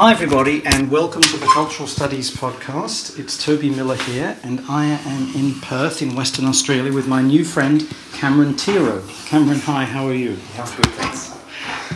Hi, 0.00 0.12
everybody, 0.12 0.64
and 0.64 0.92
welcome 0.92 1.22
to 1.22 1.36
the 1.38 1.46
Cultural 1.46 1.88
Studies 1.88 2.30
Podcast. 2.30 3.18
It's 3.18 3.36
Toby 3.44 3.68
Miller 3.68 3.96
here, 3.96 4.36
and 4.44 4.60
I 4.68 4.84
am 4.84 5.34
in 5.34 5.60
Perth, 5.60 6.02
in 6.02 6.14
Western 6.14 6.44
Australia, 6.44 6.92
with 6.92 7.08
my 7.08 7.20
new 7.20 7.44
friend 7.44 7.84
Cameron 8.12 8.54
Tero. 8.54 9.02
Cameron, 9.26 9.58
hi, 9.58 9.82
how 9.84 10.06
are 10.06 10.14
you? 10.14 10.38
I'm 10.56 10.76
good, 10.76 10.86
thanks. 10.92 11.36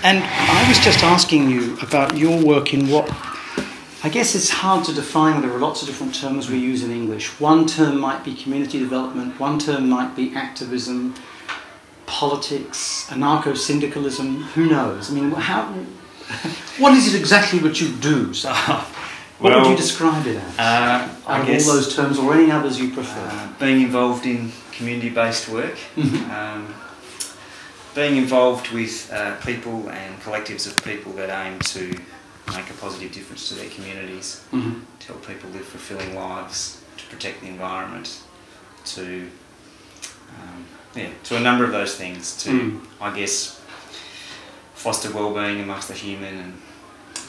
And 0.02 0.18
I 0.24 0.68
was 0.68 0.80
just 0.80 1.04
asking 1.04 1.48
you 1.48 1.78
about 1.78 2.18
your 2.18 2.44
work 2.44 2.74
in 2.74 2.88
what 2.88 3.08
I 4.02 4.08
guess 4.08 4.34
it's 4.34 4.50
hard 4.50 4.84
to 4.86 4.92
define. 4.92 5.40
There 5.40 5.52
are 5.52 5.60
lots 5.60 5.82
of 5.82 5.86
different 5.86 6.12
terms 6.12 6.50
we 6.50 6.58
use 6.58 6.82
in 6.82 6.90
English. 6.90 7.38
One 7.38 7.66
term 7.66 8.00
might 8.00 8.24
be 8.24 8.34
community 8.34 8.80
development, 8.80 9.38
one 9.38 9.60
term 9.60 9.88
might 9.88 10.16
be 10.16 10.34
activism, 10.34 11.14
politics, 12.06 13.06
anarcho 13.10 13.56
syndicalism, 13.56 14.42
who 14.54 14.66
knows? 14.66 15.08
I 15.08 15.14
mean, 15.14 15.30
how 15.30 15.72
what 16.78 16.92
is 16.94 17.12
it 17.14 17.18
exactly 17.18 17.58
that 17.60 17.80
you 17.80 17.88
do? 17.96 18.32
So, 18.34 18.52
what 19.38 19.52
would 19.54 19.66
you 19.70 19.76
describe 19.76 20.26
it 20.26 20.36
as? 20.36 20.58
Uh, 20.58 20.62
Out 20.62 21.10
I 21.26 21.40
of 21.40 21.46
guess 21.46 21.68
all 21.68 21.74
those 21.76 21.94
terms, 21.94 22.18
or 22.18 22.34
any 22.34 22.50
others 22.50 22.80
you 22.80 22.90
prefer? 22.90 23.20
uh, 23.30 23.48
being 23.58 23.82
involved 23.82 24.26
in 24.26 24.52
community-based 24.72 25.48
work, 25.48 25.76
Mhm. 25.96 26.30
um, 26.30 26.74
being 27.94 28.16
involved 28.16 28.68
with 28.72 29.12
uh, 29.12 29.34
people 29.44 29.88
and 29.90 30.20
collectives 30.22 30.66
of 30.66 30.74
people 30.84 31.12
that 31.12 31.28
aim 31.46 31.58
to 31.60 31.88
make 32.56 32.68
a 32.70 32.74
positive 32.80 33.12
difference 33.12 33.48
to 33.48 33.54
their 33.54 33.68
communities, 33.70 34.40
Mhm. 34.52 34.80
to 35.00 35.06
help 35.08 35.26
people 35.26 35.50
live 35.50 35.66
fulfilling 35.66 36.14
lives, 36.14 36.78
to 36.96 37.04
protect 37.06 37.40
the 37.42 37.48
environment, 37.48 38.18
to 38.84 39.28
um, 40.40 40.64
yeah, 40.94 41.08
to 41.24 41.36
a 41.36 41.40
number 41.40 41.64
of 41.64 41.72
those 41.72 41.94
things. 41.96 42.34
To 42.44 42.50
Mm. 42.50 42.80
I 43.00 43.10
guess 43.18 43.58
foster 44.82 45.10
well-being 45.12 45.60
amongst 45.60 45.88
the 45.88 45.94
human 45.94 46.34
and 46.44 46.52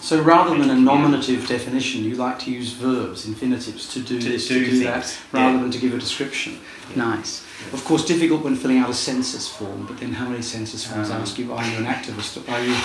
So, 0.02 0.22
rather 0.22 0.58
than 0.60 0.70
a 0.70 0.76
nominative 0.76 1.48
definition, 1.48 2.04
you 2.04 2.16
like 2.16 2.38
to 2.46 2.52
use 2.52 2.74
verbs, 2.74 3.26
infinitives, 3.26 3.84
to 3.94 4.00
do 4.02 4.20
To 4.20 4.30
this, 4.30 4.48
do 4.50 4.60
to 4.66 4.70
do 4.72 4.84
that, 4.84 5.06
rather 5.32 5.54
yeah. 5.56 5.62
than 5.62 5.72
to 5.72 5.80
give 5.80 5.94
a 5.94 5.98
description. 5.98 6.54
Yeah. 6.90 7.06
Nice. 7.16 7.32
Of 7.72 7.82
course, 7.86 8.04
difficult 8.06 8.44
when 8.44 8.56
filling 8.58 8.80
out 8.80 8.90
a 8.90 8.94
census 8.94 9.48
form, 9.48 9.86
but 9.88 9.98
then 10.00 10.12
how 10.12 10.28
many 10.28 10.42
census 10.42 10.84
forms 10.86 11.10
Um, 11.10 11.22
ask 11.22 11.38
you, 11.40 11.54
are 11.54 11.66
you 11.70 11.78
an 11.78 11.86
activist? 11.86 12.34
Are 12.54 12.62
you. 12.68 12.76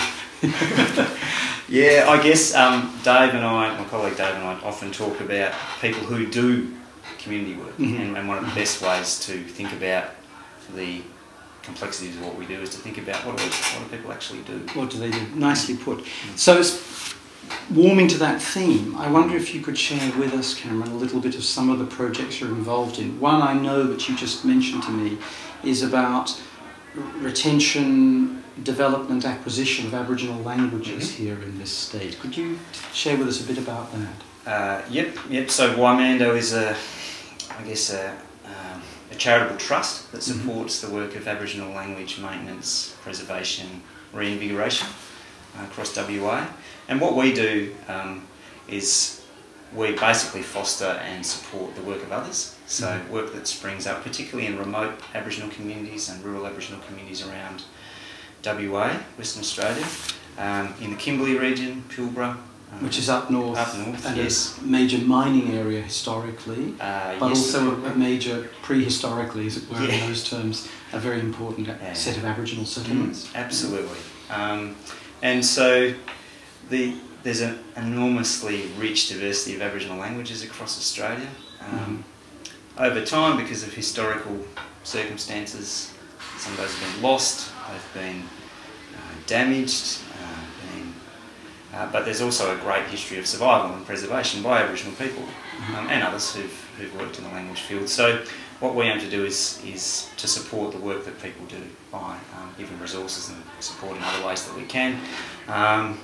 Yeah, 1.67 2.05
I 2.09 2.17
guess 2.23 2.55
um, 2.55 2.91
Dave 3.03 3.35
and 3.35 3.45
I, 3.45 3.77
my 3.77 3.85
colleague 3.85 4.17
Dave 4.17 4.33
and 4.35 4.43
I, 4.43 4.53
often 4.63 4.91
talk 4.91 5.19
about 5.21 5.53
people 5.81 6.01
who 6.01 6.25
do 6.25 6.73
community 7.19 7.53
work, 7.55 7.77
Mhm. 7.77 7.99
and, 8.01 8.17
and 8.17 8.27
one 8.27 8.37
of 8.39 8.45
the 8.49 8.55
best 8.55 8.81
ways 8.81 9.19
to 9.27 9.33
think 9.43 9.71
about 9.73 10.05
the 10.75 11.01
complexities 11.63 12.15
of 12.17 12.25
what 12.25 12.35
we 12.37 12.45
do 12.45 12.55
is 12.61 12.69
to 12.71 12.77
think 12.77 12.97
about 12.97 13.25
what 13.25 13.37
do, 13.37 13.43
what 13.43 13.89
do 13.89 13.97
people 13.97 14.11
actually 14.11 14.41
do. 14.41 14.59
What 14.73 14.89
do 14.89 14.97
they 14.97 15.11
do? 15.11 15.21
Nicely 15.35 15.75
put. 15.77 16.05
So, 16.35 16.59
it's 16.59 17.13
warming 17.71 18.07
to 18.09 18.17
that 18.17 18.41
theme, 18.41 18.95
I 18.95 19.09
wonder 19.09 19.35
if 19.35 19.53
you 19.53 19.61
could 19.61 19.77
share 19.77 20.11
with 20.17 20.33
us, 20.33 20.53
Cameron, 20.53 20.91
a 20.91 20.95
little 20.95 21.19
bit 21.19 21.35
of 21.35 21.43
some 21.43 21.69
of 21.69 21.79
the 21.79 21.85
projects 21.85 22.39
you're 22.39 22.49
involved 22.49 22.99
in. 22.99 23.19
One 23.19 23.41
I 23.41 23.53
know 23.53 23.83
that 23.83 24.07
you 24.07 24.15
just 24.15 24.45
mentioned 24.45 24.83
to 24.83 24.91
me 24.91 25.17
is 25.63 25.81
about 25.83 26.39
r- 26.95 27.03
retention, 27.19 28.43
development, 28.63 29.25
acquisition 29.25 29.85
of 29.87 29.93
Aboriginal 29.93 30.41
languages 30.43 31.09
Mhm. 31.11 31.15
here 31.15 31.41
in 31.41 31.57
this 31.59 31.71
state. 31.71 32.19
Could 32.19 32.35
you 32.35 32.59
share 32.93 33.17
with 33.17 33.27
us 33.27 33.41
a 33.41 33.43
bit 33.43 33.57
about 33.57 33.89
that? 33.93 34.17
Uh, 34.51 34.81
yep, 34.89 35.15
yep. 35.29 35.49
So 35.49 35.75
Wymando 35.75 36.35
is 36.37 36.53
a, 36.53 36.75
I 37.57 37.63
guess 37.63 37.91
a 37.91 38.15
charitable 39.19 39.57
trust 39.57 40.11
that 40.11 40.21
Mhm. 40.21 40.23
supports 40.31 40.79
the 40.81 40.87
work 40.89 41.15
of 41.15 41.27
Aboriginal 41.27 41.71
language 41.73 42.17
maintenance, 42.17 42.93
preservation, 43.03 43.81
reinvigoration 44.13 44.87
uh, 45.59 45.63
across 45.65 45.95
WA. 45.95 46.47
And 46.87 46.99
what 46.99 47.15
we 47.15 47.33
do 47.33 47.75
um, 47.87 48.25
is 48.67 49.21
we 49.73 49.91
basically 49.91 50.41
foster 50.41 50.99
and 51.05 51.23
support 51.23 51.75
the 51.75 51.81
work 51.83 52.01
of 52.01 52.11
others. 52.11 52.55
So 52.65 52.87
Mhm. 52.87 53.09
work 53.09 53.33
that 53.33 53.47
springs 53.47 53.85
up, 53.85 54.03
particularly 54.03 54.47
in 54.47 54.57
remote 54.57 54.93
Aboriginal 55.13 55.49
communities 55.49 56.09
and 56.09 56.23
rural 56.23 56.47
Aboriginal 56.47 56.81
communities 56.87 57.21
around 57.21 57.63
WA, 58.43 58.91
Western 59.17 59.41
Australia, 59.41 59.85
um, 60.37 60.73
in 60.81 60.91
the 60.91 60.95
Kimberley 60.95 61.35
region, 61.37 61.83
Pilbara. 61.89 62.37
Um, 62.71 62.83
Which 62.83 62.97
is 62.99 63.09
up 63.09 63.29
north, 63.29 63.57
Up 63.57 63.75
north, 63.77 64.05
and 64.05 64.17
yes. 64.17 64.57
a 64.59 64.63
major 64.65 64.99
mining 64.99 65.53
area 65.57 65.81
historically, 65.81 66.75
Uh, 66.79 67.17
but 67.19 67.29
yes, 67.29 67.37
also 67.55 67.75
a, 67.83 67.91
a 67.91 67.95
major 67.95 68.49
prehistorically, 68.63 69.45
as 69.47 69.57
it 69.57 69.69
were, 69.69 69.77
in 69.83 69.99
those 70.07 70.23
terms, 70.29 70.67
a 70.93 70.99
very 70.99 71.19
important 71.19 71.67
Yeah. 71.67 71.93
set 71.93 72.17
of 72.17 72.25
Aboriginal 72.25 72.65
settlements. 72.65 73.27
Mm, 73.27 73.35
absolutely. 73.35 73.97
Um, 74.29 74.75
and 75.21 75.43
so 75.45 75.93
the, 76.69 76.95
there's 77.23 77.41
an 77.41 77.59
enormously 77.75 78.67
rich 78.77 79.09
diversity 79.09 79.55
of 79.55 79.61
Aboriginal 79.61 79.97
languages 79.97 80.43
across 80.43 80.77
Australia. 80.77 81.27
Um, 81.61 82.03
Over 82.77 83.03
time, 83.03 83.35
because 83.37 83.61
of 83.63 83.73
historical 83.73 84.37
circumstances, 84.83 85.91
some 86.37 86.53
of 86.53 86.59
those 86.59 86.73
have 86.73 86.93
been 86.93 87.01
lost, 87.03 87.51
they've 87.69 88.01
been 88.03 88.21
uh, 88.95 88.99
damaged, 89.27 89.99
uh, 91.73 91.91
but 91.91 92.05
there's 92.05 92.21
also 92.21 92.55
a 92.55 92.59
great 92.59 92.85
history 92.87 93.17
of 93.19 93.25
survival 93.27 93.75
and 93.75 93.85
preservation 93.85 94.41
by 94.41 94.61
Aboriginal 94.61 94.93
people 94.95 95.23
um, 95.77 95.87
and 95.89 96.03
others 96.03 96.33
who've, 96.35 96.69
who've 96.77 96.95
worked 96.99 97.17
in 97.17 97.23
the 97.23 97.29
language 97.31 97.61
field. 97.61 97.87
So 97.89 98.23
what 98.59 98.75
we 98.75 98.85
aim 98.85 98.99
to 98.99 99.09
do 99.09 99.23
is, 99.25 99.61
is 99.65 100.09
to 100.17 100.27
support 100.27 100.71
the 100.71 100.79
work 100.79 101.05
that 101.05 101.21
people 101.21 101.45
do 101.45 101.61
by 101.91 102.17
um, 102.37 102.53
giving 102.57 102.77
resources 102.79 103.29
and 103.29 103.41
support 103.59 103.95
in 103.97 104.03
other 104.03 104.25
ways 104.27 104.45
that 104.45 104.55
we 104.55 104.63
can. 104.65 104.99
Um, 105.47 105.99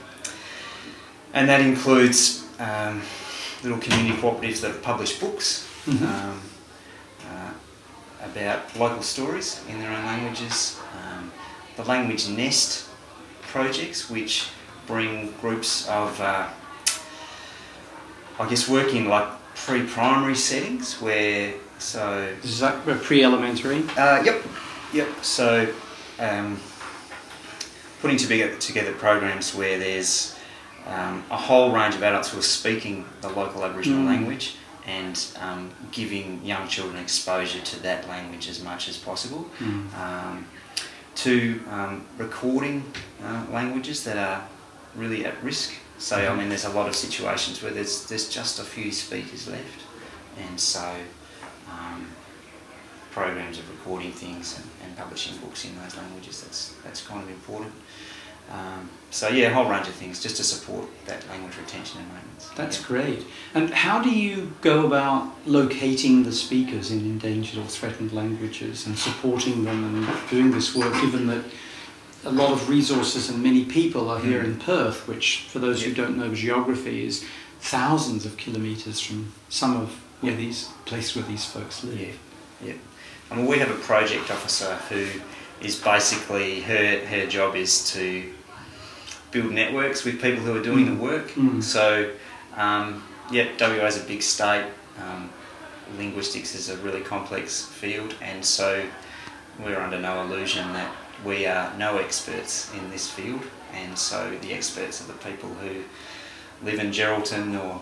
and 1.33 1.49
that 1.49 1.61
includes 1.61 2.45
um, 2.59 3.01
little 3.63 3.79
community 3.79 4.15
cooperatives 4.21 4.61
that 4.61 4.71
have 4.71 4.81
published 4.83 5.19
books 5.19 5.67
Mhm. 5.85 6.01
um, 6.01 6.41
uh, 7.29 7.51
about 8.23 8.75
local 8.75 9.03
stories 9.03 9.61
in 9.69 9.79
their 9.79 9.91
own 9.91 10.03
languages. 10.05 10.79
Um, 11.03 11.31
the 11.75 11.83
Language 11.83 12.27
Nest 12.29 12.85
projects, 13.41 14.09
which 14.09 14.47
bring 14.87 15.31
groups 15.41 15.87
of, 15.87 16.19
uh, 16.21 16.47
I 18.39 18.49
guess, 18.49 18.67
work 18.69 18.93
in 18.93 19.07
like 19.07 19.27
pre-primary 19.55 20.35
settings 20.35 21.01
where 21.01 21.53
so 21.77 22.33
Is 22.43 22.59
that 22.59 22.83
pre-elementary? 22.85 23.83
uh, 23.97 24.21
yep, 24.23 24.43
yep. 24.93 25.07
So, 25.21 25.73
um, 26.19 26.59
putting 28.01 28.17
together, 28.17 28.55
together 28.57 28.93
programs 28.93 29.53
where 29.55 29.77
there's 29.77 30.37
um, 30.87 31.23
a 31.31 31.37
whole 31.37 31.71
range 31.71 31.95
of 31.95 32.03
adults 32.03 32.29
who 32.29 32.39
are 32.39 32.43
speaking 32.43 33.05
the 33.21 33.29
local 33.29 33.65
Aboriginal 33.65 33.99
Mm. 34.03 34.07
language 34.07 34.55
and 34.85 35.19
um, 35.41 35.71
giving 35.91 36.45
young 36.45 36.67
children 36.67 37.01
exposure 37.01 37.59
to 37.61 37.81
that 37.81 38.07
language 38.07 38.47
as 38.47 38.61
much 38.63 38.87
as 38.87 38.97
possible. 38.97 39.49
Mm. 39.59 39.97
Um, 39.99 40.45
to 41.15 41.59
um, 41.71 42.05
recording 42.17 42.83
uh, 43.23 43.45
languages 43.51 44.03
that 44.03 44.17
are 44.17 44.45
really 44.95 45.25
at 45.25 45.41
risk. 45.43 45.73
So, 45.97 46.17
I 46.17 46.35
mean, 46.35 46.49
there's 46.49 46.65
a 46.65 46.69
lot 46.71 46.87
of 46.87 46.95
situations 46.95 47.61
where 47.63 47.71
there's, 47.71 48.05
there's 48.07 48.29
just 48.29 48.59
a 48.59 48.63
few 48.63 48.91
speakers 48.91 49.47
left, 49.47 49.81
and 50.37 50.59
so 50.59 50.93
um, 51.71 52.07
programs 53.11 53.57
of 53.59 53.69
recording 53.69 54.11
things 54.11 54.57
and, 54.59 54.67
and 54.83 54.97
publishing 54.97 55.37
books 55.37 55.63
in 55.65 55.71
those 55.81 55.95
languages, 55.95 56.41
that's, 56.41 56.73
that's 56.83 57.01
kind 57.05 57.23
of 57.23 57.29
important. 57.29 57.71
Um, 58.51 58.89
so, 59.09 59.29
yeah, 59.29 59.47
a 59.47 59.53
whole 59.53 59.67
range 59.69 59.87
of 59.87 59.95
things 59.95 60.21
just 60.21 60.35
to 60.37 60.43
support 60.43 60.87
that 61.07 61.27
language 61.29 61.57
retention 61.57 62.01
and 62.01 62.09
maintenance. 62.13 62.49
That's 62.55 62.79
Yeah. 62.81 62.87
great. 62.87 63.25
And 63.55 63.69
how 63.71 64.01
do 64.03 64.09
you 64.09 64.53
go 64.61 64.85
about 64.85 65.33
locating 65.47 66.23
the 66.23 66.31
speakers 66.33 66.91
in 66.91 66.99
endangered 66.99 67.57
or 67.57 67.65
threatened 67.65 68.11
languages 68.11 68.85
and 68.85 68.99
supporting 68.99 69.63
them 69.63 69.95
and 69.95 70.29
doing 70.29 70.51
this 70.51 70.75
work, 70.75 70.93
given 71.01 71.25
that 71.27 71.43
a 72.25 72.31
lot 72.31 72.51
of 72.51 72.69
resources 72.69 73.29
and 73.29 73.41
many 73.43 73.65
people 73.65 74.09
are 74.09 74.19
here 74.19 74.41
Mm. 74.41 74.45
in 74.45 74.55
Perth, 74.59 75.07
which, 75.07 75.45
for 75.49 75.59
those 75.59 75.83
who 75.83 75.93
don't 75.93 76.17
know 76.17 76.33
geography, 76.33 77.05
is 77.05 77.23
thousands 77.61 78.25
of 78.25 78.35
kilometres 78.37 78.99
from 78.99 79.31
some 79.49 79.77
of 79.77 79.89
where 80.21 80.35
these 80.35 80.69
places 80.85 81.15
where 81.15 81.25
these 81.25 81.45
folks 81.45 81.83
live. 81.83 81.99
Yeah, 81.99 82.67
yeah. 82.67 82.73
I 83.31 83.35
mean, 83.35 83.45
we 83.45 83.59
have 83.59 83.69
a 83.71 83.75
project 83.75 84.31
officer 84.31 84.75
who 84.89 85.05
is 85.61 85.75
basically 85.75 86.61
her 86.61 87.05
her 87.05 87.25
job 87.27 87.55
is 87.55 87.91
to 87.93 88.31
build 89.31 89.51
networks 89.51 90.03
with 90.03 90.21
people 90.21 90.43
who 90.43 90.55
are 90.55 90.63
doing 90.63 90.85
Mm. 90.85 90.97
the 90.97 91.03
work. 91.03 91.31
Mm. 91.35 91.61
So, 91.63 92.11
um, 92.57 93.03
yeah, 93.31 93.47
WA 93.59 93.85
is 93.87 93.97
a 93.97 94.03
big 94.03 94.21
state. 94.21 94.65
Um, 94.99 95.29
linguistics 95.97 96.55
is 96.55 96.69
a 96.69 96.77
really 96.77 97.01
complex 97.01 97.65
field, 97.65 98.15
and 98.21 98.43
so 98.43 98.83
we're 99.63 99.79
under 99.79 99.99
no 99.99 100.21
illusion 100.23 100.71
that 100.73 100.91
we 101.25 101.45
are 101.45 101.75
no 101.77 101.97
experts 101.97 102.71
in 102.73 102.89
this 102.91 103.09
field, 103.09 103.41
and 103.73 103.97
so 103.97 104.37
the 104.41 104.53
experts 104.53 105.01
are 105.01 105.07
the 105.07 105.19
people 105.29 105.49
who 105.55 105.83
live 106.63 106.79
in 106.79 106.91
Geraldton 106.91 107.59
or 107.61 107.81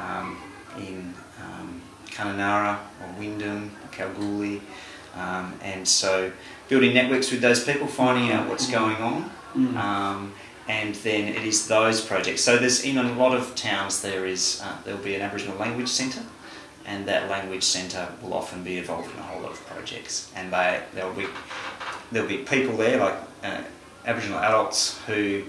um, 0.00 0.38
in 0.78 1.14
um, 1.44 1.82
Kununurra 2.10 2.78
or 3.02 3.18
Wyndham, 3.18 3.70
or 3.82 3.88
Kalgoorlie, 3.92 4.62
um, 5.14 5.54
and 5.62 5.86
so 5.86 6.32
building 6.68 6.94
networks 6.94 7.30
with 7.30 7.40
those 7.40 7.62
people, 7.64 7.86
finding 7.86 8.32
out 8.32 8.48
what's 8.48 8.70
going 8.70 8.96
on, 8.96 9.30
Mm. 9.56 9.76
um, 9.76 10.32
and 10.68 10.94
then 11.02 11.26
it 11.26 11.44
is 11.44 11.66
those 11.66 12.00
projects. 12.00 12.40
So 12.42 12.56
there's 12.56 12.84
in 12.84 12.98
a 12.98 13.12
lot 13.14 13.34
of 13.34 13.56
towns 13.56 14.00
there 14.00 14.24
is 14.24 14.62
uh, 14.64 14.76
there 14.84 14.94
will 14.94 15.02
be 15.02 15.16
an 15.16 15.22
Aboriginal 15.22 15.56
language 15.58 15.88
centre, 15.88 16.22
and 16.86 17.04
that 17.08 17.28
language 17.28 17.64
centre 17.64 18.06
will 18.22 18.32
often 18.32 18.62
be 18.62 18.78
involved 18.78 19.12
in 19.12 19.18
a 19.18 19.22
whole 19.22 19.42
lot 19.42 19.50
of 19.50 19.66
projects, 19.66 20.30
and 20.36 20.52
they 20.52 20.80
there'll 20.94 21.12
be 21.14 21.26
there'll 22.12 22.28
be 22.28 22.38
people 22.38 22.76
there 22.76 22.98
like 22.98 23.14
uh, 23.44 23.62
Aboriginal 24.06 24.38
adults 24.38 24.98
who 25.06 25.42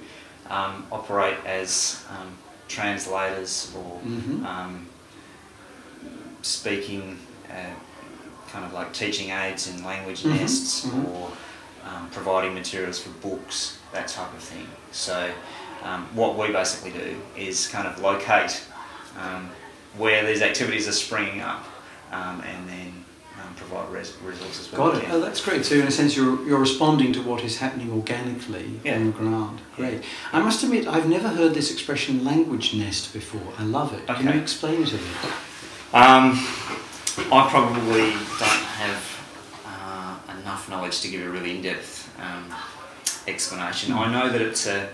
um, 0.50 0.86
operate 0.92 1.38
as 1.46 2.04
um, 2.10 2.32
translators 2.68 3.72
or 3.76 4.00
Mhm. 4.06 4.46
um, 4.46 4.88
speaking, 6.42 7.20
uh, 7.50 7.54
kind 8.52 8.66
of 8.66 8.74
like 8.74 8.94
teaching 8.94 9.30
aids 9.30 9.68
in 9.68 9.84
language 9.84 10.24
Mhm, 10.24 10.40
nests 10.40 10.86
mhm. 10.86 11.06
or 11.08 11.32
um, 11.88 12.10
providing 12.12 12.54
materials 12.54 13.00
for 13.00 13.10
books, 13.28 13.78
that 13.94 14.08
type 14.08 14.32
of 14.34 14.40
thing. 14.44 14.68
So, 14.92 15.32
um, 15.84 16.08
what 16.14 16.38
we 16.38 16.52
basically 16.52 16.92
do 16.92 17.20
is 17.36 17.68
kind 17.68 17.88
of 17.88 18.00
locate 18.00 18.62
um, 19.20 19.50
where 19.98 20.26
these 20.26 20.42
activities 20.42 20.88
are 20.88 20.92
springing 20.94 21.42
up 21.42 21.64
um, 22.12 22.42
and 22.42 22.70
then 22.70 23.06
um, 23.40 23.54
provide 23.56 23.90
res- 23.92 24.16
resources. 24.24 24.68
Got 24.68 24.98
it. 24.98 25.10
Oh, 25.10 25.20
that's 25.20 25.42
great. 25.44 25.64
So 25.66 25.76
in 25.76 25.88
a 25.88 25.92
sense, 25.92 26.16
you're 26.16 26.46
you're 26.48 26.60
responding 26.60 27.14
to 27.14 27.22
what 27.22 27.44
is 27.44 27.58
happening 27.58 27.92
organically 27.92 28.80
Yeah. 28.84 28.96
on 28.96 29.06
the 29.08 29.12
ground. 29.12 29.62
Great. 29.76 30.04
I 30.34 30.40
must 30.42 30.64
admit, 30.64 30.88
I've 30.88 31.08
never 31.08 31.30
heard 31.30 31.54
this 31.54 31.72
expression 31.72 32.24
"language 32.26 32.74
nest" 32.74 33.14
before. 33.14 33.54
I 33.58 33.64
love 33.64 33.94
it. 33.94 34.06
Can 34.08 34.26
you 34.34 34.42
explain 34.42 34.82
it 34.84 34.90
a 34.94 34.98
bit? 34.98 35.34
Um, 35.94 36.26
I 37.32 37.48
probably 37.50 38.12
don't 38.40 38.66
have 38.80 39.02
uh, 39.66 40.40
enough 40.40 40.70
knowledge 40.70 41.02
to 41.02 41.10
give 41.10 41.22
a 41.26 41.30
really 41.30 41.56
in-depth 41.58 42.10
um, 42.22 42.46
explanation. 43.28 43.94
I 43.94 44.12
know 44.12 44.30
that 44.30 44.42
it's 44.42 44.66
a 44.68 44.90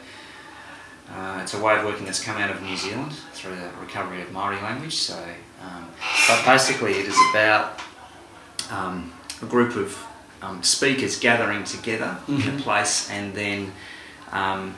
uh, 1.10 1.40
it's 1.42 1.54
a 1.54 1.62
way 1.62 1.78
of 1.78 1.86
working 1.86 2.06
that's 2.06 2.22
come 2.24 2.38
out 2.38 2.50
of 2.52 2.62
New 2.62 2.76
Zealand 2.76 3.14
through 3.34 3.56
the 3.56 3.70
recovery 3.80 4.22
of 4.22 4.32
Maori 4.32 4.58
language. 4.58 4.96
So, 4.96 5.18
um, 5.64 5.88
but 6.28 6.44
basically, 6.46 6.94
it 6.94 7.06
is 7.08 7.18
about 7.32 7.80
um, 8.72 9.12
a 9.42 9.46
group 9.46 9.76
of 9.76 9.98
um, 10.42 10.62
speakers 10.64 11.18
gathering 11.20 11.64
together 11.64 12.18
in 12.28 12.38
Mhm. 12.38 12.60
a 12.60 12.62
place 12.62 13.10
and 13.10 13.34
then 13.34 13.72
um, 14.32 14.76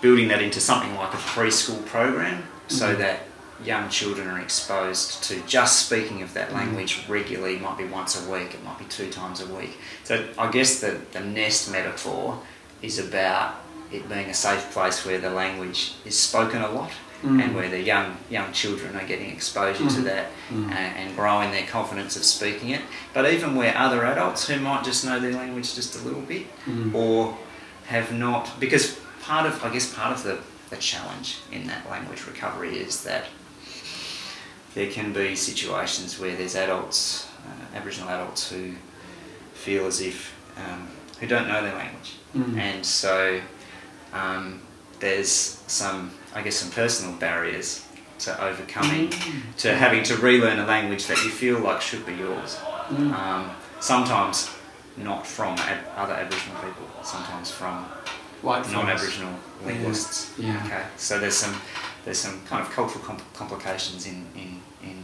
building 0.00 0.28
that 0.28 0.42
into 0.42 0.60
something 0.60 0.94
like 0.96 1.12
a 1.14 1.18
preschool 1.18 1.84
program 1.86 2.42
so 2.68 2.94
Mhm. 2.94 2.98
that 2.98 3.20
young 3.64 3.88
children 3.88 4.28
are 4.28 4.40
exposed 4.40 5.22
to 5.24 5.40
just 5.46 5.86
speaking 5.86 6.20
of 6.22 6.34
that 6.34 6.50
Mhm. 6.50 6.54
language 6.54 7.00
regularly. 7.08 7.54
It 7.56 7.62
might 7.62 7.78
be 7.78 7.84
once 7.84 8.16
a 8.16 8.24
week, 8.30 8.54
it 8.54 8.62
might 8.64 8.78
be 8.78 8.84
two 8.86 9.10
times 9.10 9.40
a 9.40 9.46
week. 9.46 9.78
So 10.04 10.24
I 10.36 10.50
guess 10.50 10.80
the, 10.80 10.98
the 11.12 11.20
nest 11.20 11.70
metaphor 11.70 12.40
is 12.82 12.98
about 12.98 13.54
it 13.92 14.08
being 14.08 14.26
a 14.28 14.34
safe 14.34 14.70
place 14.72 15.04
where 15.06 15.18
the 15.18 15.30
language 15.30 15.92
is 16.04 16.18
spoken 16.18 16.60
a 16.60 16.68
lot 16.70 16.90
Mm. 17.22 17.42
and 17.42 17.54
where 17.54 17.68
the 17.70 17.80
young 17.80 18.16
young 18.30 18.52
children 18.52 18.94
are 18.94 19.06
getting 19.06 19.30
exposure 19.30 19.78
to 19.88 20.00
Mhm. 20.00 20.04
that 20.04 20.26
Mm. 20.50 20.70
and, 20.70 20.96
and 21.00 21.16
growing 21.16 21.50
their 21.50 21.66
confidence 21.66 22.14
of 22.16 22.24
speaking 22.24 22.70
it. 22.70 22.82
But 23.14 23.32
even 23.32 23.54
where 23.56 23.76
other 23.76 24.04
adults 24.04 24.46
who 24.48 24.60
might 24.60 24.84
just 24.84 25.04
know 25.04 25.18
their 25.18 25.32
language 25.32 25.74
just 25.74 25.94
a 25.96 25.98
little 26.06 26.20
bit 26.20 26.46
Mm. 26.66 26.94
or 26.94 27.38
have 27.86 28.12
not, 28.12 28.60
because 28.60 28.96
part 29.22 29.46
of, 29.46 29.64
I 29.64 29.70
guess, 29.70 29.86
part 29.92 30.12
of 30.12 30.22
the, 30.24 30.38
the 30.70 30.76
challenge 30.76 31.38
in 31.50 31.66
that 31.68 31.88
language 31.90 32.22
recovery 32.26 32.78
is 32.78 33.02
that 33.04 33.24
there 34.74 34.90
can 34.90 35.12
be 35.12 35.34
situations 35.34 36.18
where 36.18 36.36
there's 36.36 36.54
adults, 36.54 37.26
uh, 37.48 37.76
Aboriginal 37.76 38.10
adults, 38.10 38.50
who 38.50 38.72
feel 39.54 39.86
as 39.86 40.00
if, 40.00 40.34
um, 40.58 40.88
who 41.20 41.26
don't 41.26 41.48
know 41.48 41.62
their 41.62 41.74
language. 41.74 42.12
Mm. 42.36 42.58
And 42.58 42.84
so 42.86 43.40
um, 44.12 44.60
there's 45.00 45.62
some, 45.66 46.10
I 46.36 46.42
guess, 46.42 46.56
some 46.56 46.70
personal 46.70 47.12
barriers 47.14 47.68
to 48.24 48.30
overcoming, 48.48 49.08
Mm. 49.08 49.42
to 49.62 49.74
having 49.76 50.02
to 50.04 50.14
relearn 50.16 50.58
a 50.58 50.66
language 50.66 51.06
that 51.06 51.18
you 51.24 51.30
feel 51.30 51.58
like 51.58 51.80
should 51.82 52.04
be 52.06 52.14
yours. 52.14 52.56
Mm. 52.90 53.12
Um, 53.12 53.50
sometimes 53.80 54.50
not 54.96 55.26
from 55.26 55.52
ab- 55.58 55.86
other 55.96 56.14
Aboriginal 56.14 56.56
people, 56.62 56.86
sometimes 57.02 57.50
from 57.50 57.84
White 58.42 58.70
non-Aboriginal 58.70 59.32
linguists. 59.64 60.30
Yeah. 60.38 60.62
Okay, 60.66 60.82
so 60.96 61.18
there's 61.18 61.36
some 61.36 61.54
there's 62.04 62.18
some 62.18 62.40
kind 62.48 62.62
of 62.64 62.70
cultural 62.72 63.02
compl- 63.04 63.32
complications 63.34 64.06
in, 64.06 64.18
in 64.34 64.60
in 64.82 64.96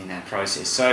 in 0.00 0.08
that 0.08 0.26
process. 0.26 0.68
So 0.68 0.86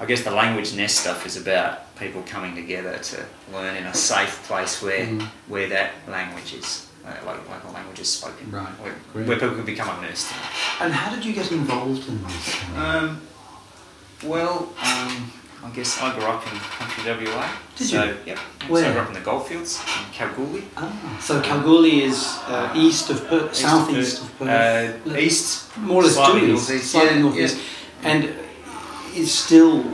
I 0.00 0.04
guess 0.06 0.22
the 0.22 0.30
language 0.42 0.74
nest 0.74 0.96
stuff 0.98 1.24
is 1.26 1.36
about 1.36 1.72
people 1.96 2.22
coming 2.34 2.54
together 2.56 2.98
to 2.98 3.16
learn 3.52 3.76
in 3.76 3.84
a 3.86 3.94
safe 3.94 4.42
place 4.48 4.82
where 4.82 5.06
Mm. 5.06 5.28
where 5.48 5.68
that 5.68 5.90
language 6.08 6.52
is. 6.54 6.86
Uh, 7.04 7.08
like, 7.26 7.48
like 7.48 7.64
a 7.64 7.70
language 7.72 7.98
is 7.98 8.08
spoken, 8.08 8.48
Right, 8.50 8.64
Where, 8.80 8.94
great. 9.12 9.26
where 9.26 9.38
people 9.38 9.56
can 9.56 9.64
become 9.64 9.98
immersed 9.98 10.30
in. 10.30 10.84
And 10.84 10.92
how 10.92 11.12
did 11.14 11.24
you 11.24 11.32
get 11.32 11.50
involved 11.50 12.08
in 12.08 12.22
this? 12.22 12.56
Um, 12.76 13.20
well, 14.22 14.72
um, 14.80 15.32
I 15.64 15.70
guess 15.74 16.00
I 16.00 16.14
grew 16.14 16.24
up 16.24 16.44
in 16.46 16.58
country 16.58 17.26
WA. 17.26 17.50
Did 17.76 17.86
so, 17.88 18.04
you? 18.04 18.16
Yep. 18.26 18.38
So 18.68 18.74
I 18.76 18.92
grew 18.92 19.00
up 19.00 19.08
in 19.08 19.14
the 19.14 19.20
goldfields 19.20 19.80
in 19.80 20.12
Kalgoorlie. 20.12 20.64
ah, 20.76 21.18
so 21.20 21.40
Kalgoorlie 21.40 22.02
is 22.04 22.38
uh, 22.46 22.72
east 22.76 23.10
of 23.10 23.26
Perth, 23.26 23.50
East 23.52 23.60
southeast 23.62 24.18
of 24.22 24.24
of 24.30 24.38
Perth. 24.38 25.06
Uh, 25.06 25.18
east, 25.18 25.76
more 25.78 26.02
or 26.02 26.04
less 26.04 26.14
slightly 26.14 26.40
due 26.40 26.54
east, 26.54 26.68
northeast, 26.68 26.90
slightly 26.92 27.16
yeah, 27.16 27.22
northeast, 27.22 27.58
and 28.04 28.34
is 29.14 29.32
still 29.34 29.84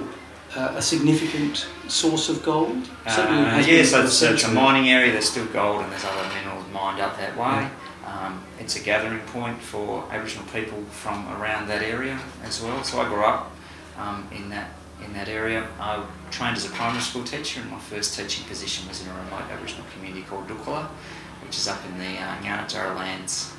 uh, 0.56 0.74
a 0.76 0.82
significant 0.82 1.66
source 1.88 2.28
of 2.28 2.42
gold. 2.42 2.88
Uh, 3.06 3.62
yeah, 3.66 3.76
been 3.76 3.86
so 3.86 4.04
it's, 4.04 4.22
it's 4.22 4.44
a 4.44 4.52
mining 4.52 4.90
area. 4.90 5.12
There's 5.12 5.28
still 5.30 5.46
gold, 5.46 5.82
and 5.82 5.92
there's 5.92 6.04
other 6.04 6.28
minerals 6.34 6.64
mined 6.72 7.00
up 7.00 7.16
that 7.18 7.36
way. 7.36 7.68
Um, 8.06 8.42
it's 8.58 8.76
a 8.76 8.80
gathering 8.80 9.20
point 9.26 9.60
for 9.60 10.04
Aboriginal 10.10 10.46
people 10.46 10.82
from 10.90 11.28
around 11.40 11.68
that 11.68 11.82
area 11.82 12.18
as 12.42 12.62
well. 12.62 12.82
So 12.82 13.00
I 13.00 13.08
grew 13.08 13.22
up 13.24 13.52
um, 13.98 14.26
in 14.32 14.48
that 14.50 14.70
in 15.04 15.12
that 15.12 15.28
area. 15.28 15.66
I 15.78 16.02
trained 16.30 16.56
as 16.56 16.66
a 16.66 16.70
primary 16.70 17.00
school 17.02 17.24
teacher, 17.24 17.60
and 17.60 17.70
my 17.70 17.78
first 17.78 18.16
teaching 18.18 18.44
position 18.46 18.88
was 18.88 19.02
in 19.02 19.08
a 19.08 19.14
remote 19.14 19.44
Aboriginal 19.50 19.84
community 19.94 20.22
called 20.22 20.48
Tjukurla, 20.48 20.86
which 21.44 21.56
is 21.56 21.68
up 21.68 21.78
in 21.86 21.98
the 21.98 22.18
uh, 22.18 22.94
lands 22.94 23.52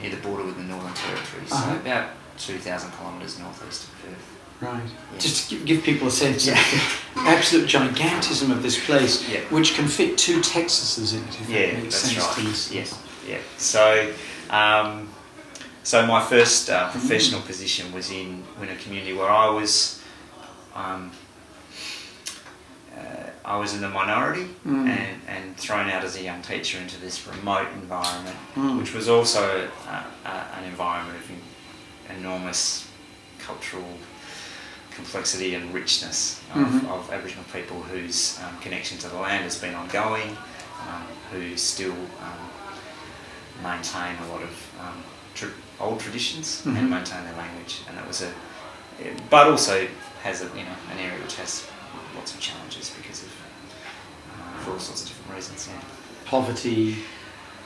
near 0.00 0.10
the 0.10 0.16
border 0.16 0.44
with 0.44 0.56
the 0.56 0.62
Northern 0.62 0.94
Territory. 0.94 1.46
So 1.46 1.56
Uh-huh. 1.56 1.76
about 1.76 2.10
2,000 2.38 2.90
kilometres 2.92 3.38
northeast 3.38 3.84
of 3.84 4.02
Perth. 4.02 4.33
Right. 4.64 4.82
Yeah. 5.12 5.18
Just 5.18 5.50
to 5.50 5.56
give, 5.56 5.66
give 5.66 5.82
people 5.84 6.08
a 6.08 6.10
sense 6.10 6.46
Yeah. 6.46 6.58
of 6.58 7.14
the 7.14 7.20
absolute 7.30 7.68
gigantism 7.68 8.50
of 8.50 8.62
this 8.62 8.82
place, 8.84 9.28
Yeah. 9.28 9.40
which 9.50 9.74
can 9.74 9.88
fit 9.88 10.16
two 10.16 10.40
Texases 10.40 11.12
in 11.12 11.22
it, 11.28 11.40
if 11.40 11.48
Yeah, 11.50 11.74
that 11.74 11.90
that's 11.90 12.16
right. 12.16 12.72
Yes, 12.72 12.98
yeah. 13.28 13.38
So, 13.58 14.12
um, 14.50 15.08
so 15.82 16.06
my 16.06 16.24
first 16.24 16.70
uh, 16.70 16.90
professional 16.90 17.40
position 17.42 17.92
was 17.92 18.10
in 18.10 18.42
in 18.62 18.68
a 18.70 18.76
community 18.76 19.12
where 19.12 19.28
I 19.30 19.48
was, 19.50 20.00
um, 20.74 21.10
uh, 22.96 23.00
I 23.44 23.56
was 23.58 23.74
in 23.74 23.80
the 23.82 23.88
minority 23.90 24.46
Mm. 24.66 24.88
and, 24.88 25.20
and 25.28 25.56
thrown 25.56 25.90
out 25.90 26.04
as 26.04 26.16
a 26.16 26.22
young 26.22 26.40
teacher 26.42 26.78
into 26.78 26.98
this 27.00 27.26
remote 27.26 27.68
environment, 27.74 28.36
Mm. 28.56 28.78
which 28.78 28.94
was 28.94 29.08
also 29.08 29.68
uh, 29.88 30.02
uh, 30.24 30.44
an 30.58 30.64
environment 30.64 31.18
of 31.22 32.16
enormous 32.16 32.86
cultural 33.38 33.98
complexity 34.94 35.54
and 35.54 35.72
richness 35.74 36.40
of, 36.54 36.66
Mhm. 36.68 36.88
of 36.88 37.10
Aboriginal 37.12 37.44
people 37.52 37.82
whose 37.82 38.38
um, 38.44 38.58
connection 38.60 38.96
to 38.98 39.08
the 39.08 39.16
land 39.16 39.44
has 39.44 39.56
been 39.58 39.74
ongoing, 39.74 40.36
um, 40.88 41.02
who 41.32 41.56
still 41.56 41.92
um, 41.92 42.50
maintain 43.62 44.16
a 44.18 44.26
lot 44.32 44.42
of 44.42 44.50
um, 44.80 45.02
tr- 45.34 45.46
old 45.80 46.00
traditions 46.00 46.62
Mhm. 46.64 46.76
and 46.78 46.90
maintain 46.90 47.24
their 47.24 47.36
language, 47.36 47.80
and 47.88 47.96
that 47.98 48.06
was 48.06 48.22
a, 48.22 48.32
but 49.30 49.48
also 49.48 49.88
has 50.22 50.40
a 50.42 50.44
you 50.56 50.64
know 50.64 50.76
an 50.92 50.98
area 50.98 51.20
which 51.22 51.34
has 51.36 51.64
lots 52.16 52.32
of 52.34 52.40
challenges 52.40 52.90
because 52.90 53.22
of 53.22 53.28
uh, 54.32 54.64
for 54.64 54.72
all 54.72 54.78
sorts 54.78 55.02
of 55.02 55.08
different 55.08 55.34
reasons. 55.34 55.68
Yeah. 55.70 55.80
Poverty, 56.24 57.04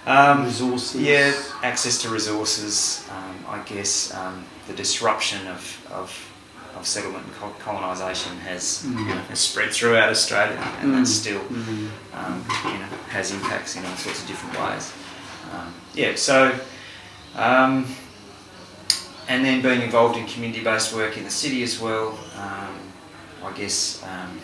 Um, 0.06 0.44
resources. 0.44 1.00
yeah, 1.02 1.32
access 1.62 1.98
to 2.02 2.08
resources. 2.08 3.04
Um, 3.10 3.44
I 3.48 3.58
guess 3.60 4.12
um, 4.14 4.44
the 4.66 4.72
disruption 4.72 5.46
of, 5.48 5.62
of, 5.92 6.27
of 6.76 6.86
settlement 6.86 7.24
and 7.26 7.58
colonisation 7.60 8.36
has, 8.40 8.82
Mm. 8.86 8.98
you 9.00 9.04
know, 9.14 9.20
has 9.28 9.40
spread 9.40 9.70
throughout 9.72 10.08
Australia, 10.10 10.58
and 10.80 10.94
that 10.94 11.02
Mm. 11.02 11.06
still 11.06 11.40
Mm. 11.40 11.88
um, 12.14 12.44
you 12.64 12.78
know, 12.78 12.86
has 13.10 13.30
impacts 13.30 13.76
in 13.76 13.84
all 13.84 13.96
sorts 13.96 14.20
of 14.22 14.26
different 14.28 14.58
ways. 14.60 14.92
Um, 15.52 15.72
yeah, 15.94 16.14
so 16.16 16.52
um, 17.36 17.86
and 19.28 19.44
then 19.44 19.60
being 19.62 19.82
involved 19.82 20.16
in 20.16 20.26
community-based 20.26 20.92
work 20.94 21.16
in 21.16 21.24
the 21.24 21.30
city 21.30 21.62
as 21.62 21.78
well. 21.78 22.18
Um, 22.36 22.74
I 23.44 23.52
guess 23.56 24.02
um, 24.02 24.40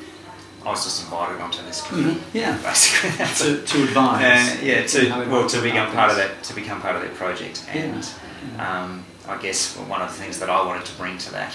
I 0.64 0.70
was 0.70 0.84
just 0.84 1.02
invited 1.04 1.40
onto 1.40 1.62
this 1.62 1.82
committee. 1.82 2.20
Mhm, 2.20 2.22
yeah. 2.32 2.56
basically. 2.62 3.10
To, 3.38 3.62
to 3.66 3.82
advise. 3.84 4.22
uh, 4.22 4.56
yeah, 4.62 4.86
to 4.86 5.08
well, 5.30 5.46
to 5.48 5.60
become 5.60 5.90
part 5.92 6.10
of 6.10 6.16
that, 6.16 6.42
to 6.44 6.54
become 6.54 6.80
part 6.80 6.96
of 6.96 7.02
that 7.02 7.14
project, 7.16 7.64
and 7.72 8.06
um, 8.58 9.04
I 9.28 9.36
guess 9.38 9.74
one 9.76 10.00
of 10.02 10.08
the 10.12 10.22
things 10.22 10.38
that 10.38 10.48
I 10.50 10.64
wanted 10.64 10.84
to 10.86 10.92
bring 10.92 11.18
to 11.18 11.32
that 11.32 11.54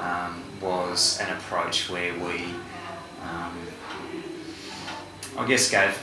um, 0.00 0.42
was 0.60 1.20
an 1.20 1.34
approach 1.36 1.88
where 1.90 2.12
we, 2.14 2.44
um, 3.22 3.56
I 5.38 5.46
guess, 5.46 5.70
gave 5.70 5.98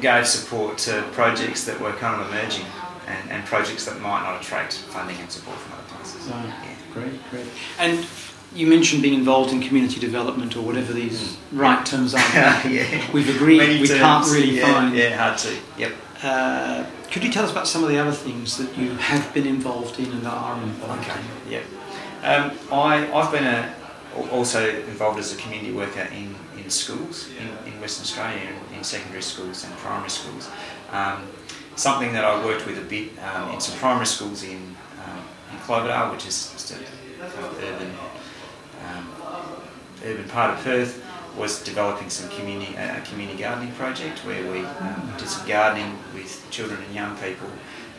gave 0.00 0.26
support 0.26 0.78
to 0.78 1.02
projects 1.12 1.64
that 1.64 1.78
were 1.80 1.92
kind 1.92 2.20
of 2.20 2.28
emerging 2.28 2.64
and, 3.06 3.30
and 3.30 3.44
projects 3.44 3.84
that 3.84 4.00
might 4.00 4.22
not 4.22 4.40
attract 4.40 4.74
funding 4.74 5.18
and 5.18 5.30
support 5.30 5.58
from 5.58 5.72
other 5.74 5.82
places. 5.94 6.28
Right. 6.30 6.44
Yeah. 6.46 6.74
Great, 6.94 7.30
great. 7.30 7.46
And 7.78 8.06
you 8.54 8.66
mentioned 8.66 9.02
being 9.02 9.14
involved 9.14 9.52
in 9.52 9.60
community 9.60 9.98
development 10.00 10.56
or 10.56 10.62
whatever 10.62 10.92
these 10.92 11.36
right 11.52 11.84
terms 11.84 12.14
are. 12.14 12.18
yeah. 12.68 13.10
We've 13.12 13.34
agreed 13.34 13.58
Many 13.58 13.80
we 13.80 13.86
terms. 13.88 14.00
can't 14.00 14.26
really 14.30 14.58
yeah, 14.58 14.72
find. 14.72 14.94
Yeah, 14.96 15.16
hard 15.16 15.38
to. 15.38 15.56
Yep. 15.78 15.92
Uh, 16.22 16.86
could 17.10 17.24
you 17.24 17.30
tell 17.32 17.44
us 17.44 17.50
about 17.50 17.66
some 17.66 17.82
of 17.82 17.90
the 17.90 17.98
other 17.98 18.12
things 18.12 18.56
that 18.58 18.76
you 18.78 18.90
have 18.90 19.32
been 19.34 19.46
involved 19.46 19.98
in 19.98 20.06
and 20.12 20.22
that 20.22 20.32
are 20.32 20.62
involved 20.62 21.02
Okay. 21.02 21.18
in? 21.46 21.52
Yep. 21.52 21.62
Um, 22.22 22.52
I, 22.70 23.12
I've 23.12 23.32
been 23.32 23.44
a, 23.44 23.74
also 24.30 24.64
involved 24.68 25.18
as 25.18 25.32
a 25.32 25.36
community 25.36 25.72
worker 25.72 26.08
in, 26.12 26.36
in 26.56 26.70
schools 26.70 27.28
in, 27.30 27.72
in 27.72 27.80
Western 27.80 28.04
Australia, 28.04 28.48
in, 28.70 28.78
in 28.78 28.84
secondary 28.84 29.22
schools 29.22 29.64
and 29.64 29.72
primary 29.78 30.08
schools. 30.08 30.48
Um, 30.92 31.26
something 31.74 32.12
that 32.12 32.24
I 32.24 32.44
worked 32.44 32.64
with 32.64 32.78
a 32.78 32.84
bit 32.84 33.10
um, 33.24 33.50
in 33.50 33.60
some 33.60 33.76
primary 33.78 34.06
schools 34.06 34.44
in, 34.44 34.76
um, 35.04 35.18
in 35.52 35.58
Cloverdale, 35.64 36.12
which 36.12 36.24
is 36.26 36.52
just 36.52 36.70
a 36.70 36.74
kind 37.18 37.56
urban, 37.60 37.90
um, 38.86 39.08
urban 40.04 40.28
part 40.28 40.56
of 40.56 40.64
Perth, 40.64 41.04
was 41.36 41.60
developing 41.64 42.08
some 42.08 42.30
community, 42.30 42.76
a 42.76 43.00
community 43.00 43.38
gardening 43.38 43.72
project 43.72 44.24
where 44.24 44.48
we 44.52 44.60
um, 44.60 45.12
did 45.18 45.28
some 45.28 45.48
gardening 45.48 45.98
with 46.14 46.46
children 46.50 46.80
and 46.84 46.94
young 46.94 47.16
people 47.16 47.48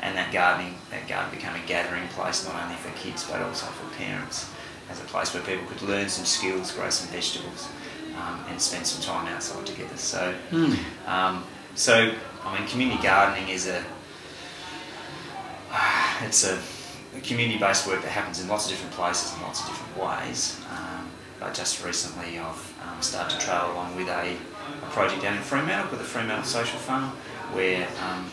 and 0.04 0.16
that 0.18 0.32
gardening 0.32 0.76
that 0.92 1.08
garden 1.08 1.34
became 1.34 1.56
a 1.56 1.66
gathering 1.66 2.08
place 2.10 2.46
not 2.48 2.62
only 2.64 2.76
for 2.76 2.92
kids 3.00 3.24
but 3.30 3.42
also 3.42 3.66
for 3.68 3.88
parents 3.98 4.52
as 4.90 5.00
a 5.00 5.04
place 5.06 5.34
where 5.34 5.42
people 5.44 5.66
could 5.66 5.82
learn 5.82 6.08
some 6.10 6.26
skills, 6.26 6.72
grow 6.74 6.90
some 6.90 7.08
vegetables, 7.10 7.70
um, 8.18 8.44
and 8.50 8.62
spend 8.62 8.86
some 8.86 9.02
time 9.02 9.26
outside 9.34 9.66
together. 9.66 9.96
So, 9.98 10.36
Mm. 10.52 10.78
um, 11.08 11.44
so 11.74 12.14
I 12.46 12.60
mean, 12.60 12.68
community 12.68 13.02
gardening 13.02 13.48
is 13.50 13.66
a 13.68 13.82
it's 16.22 16.44
a, 16.46 16.60
a 17.18 17.22
community-based 17.22 17.88
work 17.88 18.02
that 18.02 18.12
happens 18.12 18.42
in 18.42 18.48
lots 18.48 18.66
of 18.66 18.72
different 18.72 18.94
places 18.94 19.34
and 19.34 19.42
lots 19.44 19.62
of 19.62 19.68
different 19.68 19.98
ways. 19.98 20.60
Um, 20.70 21.10
but 21.40 21.54
just 21.54 21.84
recently, 21.84 22.38
I've 22.40 22.74
um, 22.86 23.02
started 23.02 23.40
to 23.40 23.46
trail 23.46 23.72
along 23.74 23.96
with 23.96 24.08
a, 24.08 24.36
a 24.36 24.90
project 24.92 25.22
down 25.22 25.38
in 25.38 25.44
Fremantle 25.44 25.90
with 25.92 26.00
the 26.00 26.06
Fremantle 26.06 26.46
Social 26.46 26.80
Farm, 26.80 27.10
where 27.54 27.88
um, 28.04 28.30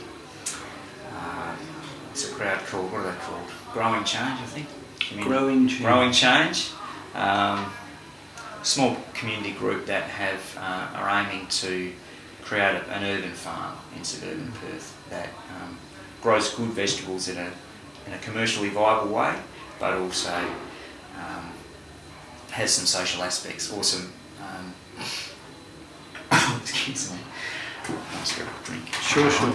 it's 2.11 2.31
a 2.31 2.35
crowd 2.35 2.59
called 2.67 2.93
what 2.93 3.03
are 3.03 3.13
they 3.13 3.19
called? 3.19 3.49
Growing 3.73 4.05
Change, 4.05 4.41
I 4.41 4.47
think. 4.47 4.67
Community- 4.99 5.29
Growing 5.31 5.69
change. 5.69 5.83
Growing 5.83 6.13
Change. 6.13 6.71
Um, 7.15 7.73
small 8.63 8.97
community 9.15 9.53
group 9.53 9.87
that 9.87 10.05
have 10.05 10.57
uh, 10.59 10.99
are 10.99 11.09
aiming 11.25 11.47
to 11.49 11.93
create 12.43 12.75
a, 12.75 12.85
an 12.91 13.05
urban 13.05 13.33
farm 13.33 13.77
in 13.97 14.05
suburban 14.05 14.53
Perth 14.53 14.97
that 15.11 15.29
um, 15.63 15.79
grows 16.23 16.55
good 16.55 16.69
vegetables 16.71 17.29
in 17.29 17.39
a 17.39 17.51
in 18.07 18.13
a 18.13 18.19
commercially 18.19 18.69
viable 18.69 19.13
way, 19.15 19.35
but 19.79 19.95
also 19.95 20.35
um, 21.17 21.53
has 22.51 22.73
some 22.73 22.87
social 22.87 23.23
aspects. 23.23 23.73
Awesome. 23.73 24.13
Um, 24.41 24.75
excuse 26.63 27.13
me. 27.13 27.19
Nice 28.15 28.37
grab 28.37 28.49
a 28.49 28.65
drink. 28.67 28.87
Sure, 28.95 29.31
sure. 29.31 29.55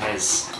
Has 0.00 0.50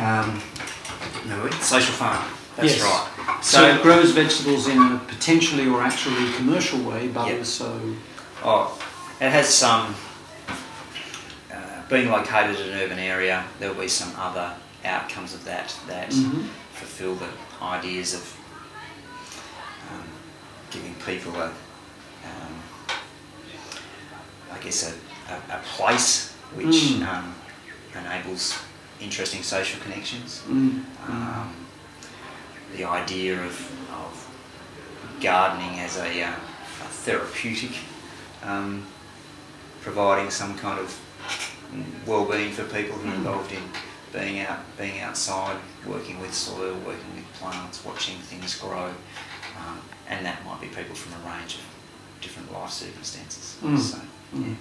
um, 0.00 0.40
no, 1.26 1.48
social 1.60 1.94
farm. 1.94 2.24
That's 2.56 2.76
Yes. 2.76 2.82
right. 2.82 3.44
So, 3.44 3.68
it 3.68 3.82
grows 3.82 4.10
vegetables 4.10 4.66
in 4.68 4.78
a 4.78 4.98
potentially 5.06 5.68
or 5.68 5.82
actually 5.82 6.32
commercial 6.32 6.80
way, 6.80 7.08
but 7.08 7.28
Yep. 7.28 7.38
also. 7.38 7.80
Oh, 8.44 8.76
it 9.20 9.30
has 9.30 9.52
some. 9.54 9.94
Uh, 11.52 11.56
being 11.88 12.10
located 12.10 12.58
in 12.60 12.72
an 12.72 12.80
urban 12.80 12.98
area, 12.98 13.44
there 13.60 13.72
will 13.72 13.80
be 13.82 13.88
some 13.88 14.12
other 14.18 14.52
outcomes 14.84 15.34
of 15.34 15.44
that 15.44 15.72
that 15.86 16.10
Mhm. 16.10 16.48
fulfil 16.74 17.14
the 17.14 17.28
ideas 17.64 18.14
of 18.14 18.22
giving 20.70 20.94
people 21.06 21.34
a, 21.36 21.46
um, 21.46 22.54
I 24.52 24.58
guess, 24.62 24.92
a, 24.92 25.32
a, 25.32 25.36
a 25.58 25.60
place 25.76 26.32
which 26.54 26.66
Mm. 26.98 27.06
um, 27.06 27.34
enables 27.94 28.58
interesting 29.00 29.42
social 29.42 29.80
connections. 29.80 30.42
Mm, 30.46 30.84
Um, 31.08 31.54
the 32.76 32.84
idea 32.84 33.34
of, 33.44 33.54
of 33.92 34.28
gardening 35.20 35.78
as 35.80 35.96
a, 35.96 36.22
uh, 36.22 36.30
a 36.32 36.88
therapeutic, 37.04 37.72
um, 38.42 38.84
providing 39.82 40.30
some 40.30 40.56
kind 40.58 40.78
of 40.78 40.98
well-being 42.06 42.52
for 42.52 42.64
people 42.64 42.96
who 42.98 43.10
are 43.10 43.14
involved 43.14 43.52
in 43.52 43.62
being 44.12 44.40
out, 44.40 44.58
being 44.78 45.00
outside, 45.00 45.56
working 45.86 46.18
with 46.20 46.32
soil, 46.32 46.74
working 46.86 47.14
with 47.14 47.24
plants, 47.34 47.84
watching 47.84 48.16
things 48.18 48.56
grow, 48.58 48.90
and 50.08 50.24
that 50.26 50.44
might 50.44 50.60
be 50.60 50.68
people 50.68 50.94
from 50.94 51.12
a 51.20 51.36
range 51.36 51.56
of 51.56 51.62
different 52.20 52.52
life 52.52 52.70
circumstances. 52.70 53.58
Mm. 53.62 53.78
So, 53.78 53.98
mm. 54.34 54.56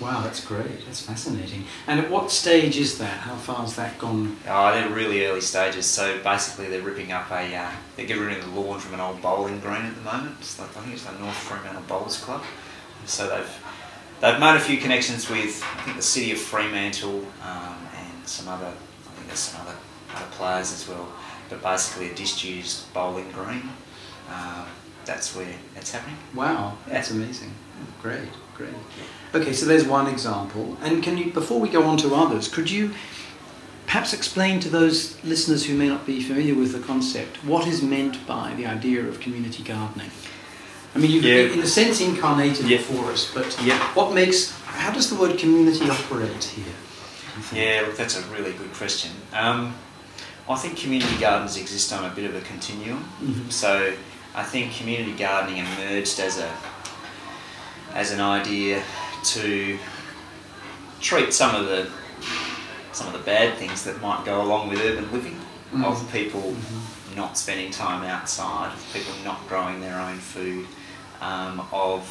Wow, 0.00 0.22
that's 0.22 0.42
great. 0.42 0.86
That's 0.86 1.02
fascinating. 1.02 1.64
And 1.86 2.00
at 2.00 2.10
what 2.10 2.30
stage 2.30 2.78
is 2.78 2.96
that? 2.98 3.20
How 3.20 3.34
far 3.34 3.56
has 3.56 3.76
that 3.76 3.98
gone? 3.98 4.38
Oh, 4.48 4.72
they're 4.72 4.88
really 4.88 5.26
early 5.26 5.42
stages. 5.42 5.84
So 5.84 6.18
basically, 6.22 6.68
they're 6.68 6.80
ripping 6.80 7.12
up 7.12 7.30
a. 7.30 7.54
Uh, 7.54 7.70
they're 7.96 8.06
getting 8.06 8.24
rid 8.24 8.38
of 8.38 8.44
the 8.44 8.58
lawn 8.58 8.78
from 8.78 8.94
an 8.94 9.00
old 9.00 9.20
bowling 9.20 9.60
green 9.60 9.82
at 9.82 9.94
the 9.94 10.00
moment. 10.00 10.36
It's 10.40 10.58
like, 10.58 10.74
I 10.74 10.80
think 10.80 10.94
it's 10.94 11.04
the 11.04 11.18
North 11.18 11.36
Fremantle 11.36 11.82
Bowls 11.86 12.18
Club. 12.18 12.42
So 13.04 13.28
they've 13.28 13.64
they've 14.22 14.40
made 14.40 14.56
a 14.56 14.60
few 14.60 14.78
connections 14.78 15.28
with 15.28 15.62
I 15.62 15.82
think 15.82 15.98
the 15.98 16.02
city 16.02 16.32
of 16.32 16.38
Fremantle 16.38 17.26
um, 17.42 17.76
and 17.94 18.26
some 18.26 18.48
other. 18.48 18.68
I 18.68 19.10
think 19.16 19.26
there's 19.26 19.38
some 19.38 19.60
other 19.60 19.76
other 20.14 20.30
players 20.30 20.72
as 20.72 20.88
well. 20.88 21.12
But 21.50 21.62
basically, 21.62 22.10
a 22.10 22.14
disused 22.14 22.90
bowling 22.94 23.30
green. 23.32 23.68
Um, 24.30 24.66
that's 25.10 25.34
where 25.34 25.48
it's 25.74 25.90
happening. 25.90 26.16
Wow, 26.34 26.78
that's 26.86 27.10
amazing. 27.10 27.52
Great, 28.00 28.28
great. 28.56 28.70
Okay, 29.34 29.52
so 29.52 29.66
there's 29.66 29.84
one 29.84 30.06
example. 30.06 30.76
And 30.82 31.02
can 31.02 31.16
you, 31.18 31.32
before 31.32 31.58
we 31.58 31.68
go 31.68 31.82
on 31.82 31.96
to 31.98 32.14
others, 32.14 32.46
could 32.46 32.70
you 32.70 32.92
perhaps 33.86 34.12
explain 34.12 34.60
to 34.60 34.68
those 34.68 35.22
listeners 35.24 35.64
who 35.66 35.74
may 35.74 35.88
not 35.88 36.06
be 36.06 36.22
familiar 36.22 36.54
with 36.54 36.72
the 36.72 36.78
concept 36.78 37.38
what 37.44 37.66
is 37.66 37.82
meant 37.82 38.24
by 38.24 38.54
the 38.54 38.66
idea 38.66 39.00
of 39.04 39.18
community 39.18 39.64
gardening? 39.64 40.10
I 40.94 40.98
mean, 40.98 41.10
you've 41.10 41.24
Yeah. 41.24 41.54
in 41.54 41.58
a 41.60 41.66
sense 41.66 42.00
incarnated 42.00 42.66
Yeah. 42.66 42.78
for 42.78 43.10
us, 43.10 43.28
but 43.34 43.56
Yeah. 43.64 43.78
what 43.94 44.12
makes, 44.14 44.52
how 44.66 44.92
does 44.92 45.08
the 45.10 45.16
word 45.16 45.38
community 45.38 45.90
operate 45.90 46.44
here? 46.44 46.64
do 47.34 47.36
you 47.36 47.42
think? 47.42 47.62
Yeah, 47.64 47.80
look, 47.86 47.96
that's 47.96 48.16
a 48.16 48.22
really 48.36 48.52
good 48.52 48.72
question. 48.74 49.10
Um, 49.32 49.74
I 50.48 50.56
think 50.56 50.76
community 50.76 51.16
gardens 51.20 51.56
exist 51.56 51.92
on 51.92 52.04
a 52.04 52.10
bit 52.10 52.24
of 52.30 52.34
a 52.36 52.40
continuum. 52.40 53.04
Mhm. 53.22 53.50
So 53.52 53.92
I 54.34 54.42
think 54.42 54.72
community 54.74 55.12
gardening 55.12 55.58
emerged 55.58 56.20
as 56.20 56.38
a 56.38 56.50
as 57.94 58.12
an 58.12 58.20
idea 58.20 58.82
to 59.24 59.78
treat 61.00 61.32
some 61.32 61.54
of 61.54 61.66
the 61.66 61.88
some 62.92 63.06
of 63.06 63.12
the 63.12 63.18
bad 63.20 63.56
things 63.58 63.84
that 63.84 64.00
might 64.00 64.24
go 64.24 64.42
along 64.42 64.68
with 64.68 64.80
urban 64.80 65.10
living 65.12 65.38
Mhm. 65.72 65.84
of 65.84 66.12
people 66.12 66.54
Mhm. 66.56 67.16
not 67.16 67.36
spending 67.38 67.70
time 67.70 68.04
outside, 68.04 68.72
of 68.72 68.92
people 68.92 69.12
not 69.24 69.48
growing 69.48 69.80
their 69.80 69.98
own 70.00 70.18
food, 70.18 70.66
um, 71.20 71.66
of 71.72 72.02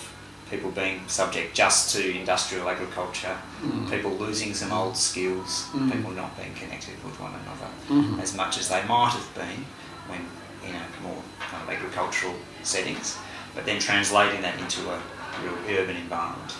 people 0.49 0.71
being 0.71 1.01
subject 1.07 1.53
just 1.53 1.91
to 1.93 2.17
industrial 2.17 2.67
agriculture, 2.67 3.37
Mm. 3.61 3.89
people 3.89 4.11
losing 4.17 4.53
some 4.53 4.71
old 4.71 4.97
skills, 4.97 5.65
Mhm. 5.73 5.91
people 5.91 6.11
not 6.11 6.35
being 6.37 6.53
connected 6.55 6.95
with 7.03 7.19
one 7.19 7.33
another 7.43 7.69
Mhm. 7.89 8.19
as 8.19 8.33
much 8.33 8.57
as 8.57 8.67
they 8.67 8.81
might 8.83 9.11
have 9.11 9.33
been 9.35 9.65
when 10.07 10.25
in 10.67 10.75
a 10.75 11.01
more 11.03 11.21
kind 11.39 11.63
of 11.63 11.69
agricultural 11.69 12.35
settings, 12.63 13.17
but 13.55 13.65
then 13.65 13.79
translating 13.79 14.41
that 14.41 14.59
into 14.59 14.81
a 14.89 14.99
real 15.43 15.79
urban 15.79 15.95
environment. 15.95 16.53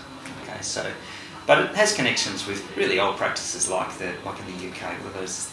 Okay, 0.43 0.61
so, 0.61 0.89
but 1.45 1.59
it 1.59 1.75
has 1.75 1.93
connections 1.93 2.45
with 2.47 2.63
really 2.77 2.99
old 2.99 3.17
practices 3.17 3.69
like 3.69 3.91
the 3.97 4.13
like 4.25 4.39
in 4.39 4.45
the 4.57 4.67
UK, 4.69 4.93
where 5.03 5.13
those 5.13 5.51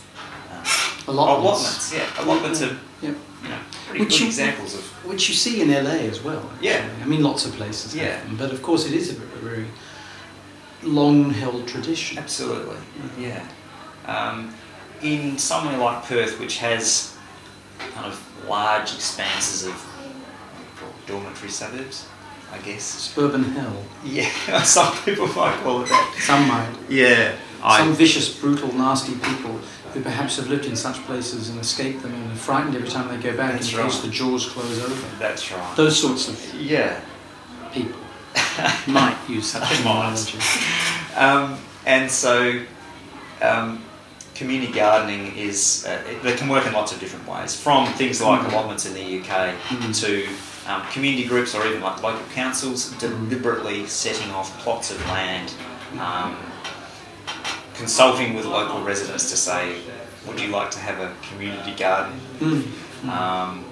um, 0.51 0.63
Allotments. 1.09 1.93
allotments, 1.93 1.95
yeah, 1.95 2.25
allotments 2.25 2.63
are 2.63 2.77
Yeah. 3.03 3.11
you 3.43 3.49
know 3.49 3.59
pretty 3.87 4.01
Which 4.05 4.11
good 4.15 4.21
you- 4.21 4.27
examples 4.27 4.75
of 4.75 4.83
Which 5.05 5.29
you 5.29 5.35
see 5.35 5.61
in 5.61 5.69
LA 5.71 6.09
as 6.11 6.21
well. 6.23 6.43
actually. 6.55 6.69
Yeah. 6.69 6.89
I 7.03 7.07
mean, 7.07 7.23
lots 7.23 7.45
of 7.47 7.53
places 7.55 7.95
Yeah. 7.95 8.21
them, 8.21 8.37
but 8.37 8.51
of 8.53 8.63
course 8.63 8.87
it 8.87 8.93
is 8.93 9.11
a 9.11 9.15
very 9.15 9.67
long-held 10.83 11.67
tradition. 11.67 12.19
Absolutely, 12.19 12.77
yeah. 13.19 13.47
Um, 14.07 14.55
in 15.03 15.37
somewhere 15.39 15.77
like 15.79 16.05
Perth, 16.05 16.39
which 16.41 16.59
has 16.59 17.16
kind 17.79 18.07
of 18.07 18.49
large 18.49 18.95
expanses 18.95 19.67
of 19.67 19.73
what 19.75 20.59
we 20.59 20.81
call 20.81 21.21
dormitory 21.23 21.51
suburbs, 21.51 22.07
I 22.53 22.59
guess. 22.59 22.83
Suburban 22.85 23.45
hell. 23.45 23.83
Yeah, 24.05 24.29
some 24.63 24.95
people 25.05 25.27
might 25.29 25.59
call 25.63 25.83
it 25.83 25.89
that. 25.89 26.17
Some 26.21 26.47
might. 26.49 26.73
Yeah. 26.89 27.37
I- 27.63 27.79
some 27.81 27.95
vicious, 27.95 28.39
brutal, 28.39 28.73
nasty 28.75 29.15
people 29.15 29.59
who 29.93 30.03
perhaps 30.03 30.37
have 30.37 30.49
lived 30.49 30.67
in 30.67 30.77
such 30.77 30.97
places 31.07 31.49
and 31.49 31.59
escaped 31.59 32.03
them 32.03 32.13
and 32.13 32.31
are 32.33 32.37
frightened 32.37 32.77
every 32.77 32.89
time 32.89 33.09
they 33.09 33.17
go 33.17 33.35
back 33.37 33.53
That's 33.53 33.73
in 33.73 33.79
case 33.83 34.01
the 34.01 34.09
jaws 34.09 34.47
close 34.47 34.79
over. 34.85 35.19
That's 35.19 35.51
right. 35.51 35.77
Those 35.77 35.99
sorts 35.99 36.29
of 36.29 36.55
Yeah. 36.55 37.01
people 37.73 37.99
might 38.87 39.17
use 39.27 39.47
such 39.53 39.67
terminology. 39.79 40.39
Um, 41.17 41.59
and 41.87 42.11
so, 42.11 42.63
um, 43.41 43.83
community 44.37 44.73
gardening 44.73 45.35
is 45.37 45.85
uh, 45.89 46.03
it, 46.11 46.23
they 46.23 46.35
can 46.37 46.49
work 46.49 46.67
in 46.67 46.73
lots 46.73 46.93
of 46.93 47.01
different 47.01 47.27
ways, 47.29 47.55
from 47.61 47.87
things 47.95 48.21
like 48.21 48.41
Mm. 48.43 48.53
allotments 48.53 48.85
in 48.87 48.95
the 48.95 49.01
UK 49.21 49.55
Mm. 49.71 50.01
to 50.03 50.29
um, 50.71 50.83
community 50.93 51.25
groups 51.27 51.55
or 51.55 51.67
even 51.67 51.81
like 51.81 52.03
local 52.03 52.25
councils 52.35 52.91
deliberately 52.99 53.87
setting 53.87 54.31
off 54.33 54.57
plots 54.59 54.91
of 54.91 54.99
land, 55.09 55.53
um, 55.99 56.37
consulting 57.75 58.35
with 58.35 58.45
local 58.47 58.83
residents 58.83 59.31
to 59.31 59.37
say, 59.37 59.77
would 60.27 60.41
you 60.41 60.49
like 60.49 60.71
to 60.73 60.79
have 60.81 60.99
a 61.01 61.15
community 61.31 61.75
garden? 61.75 62.21
Mm. 62.41 63.09
um, 63.09 63.65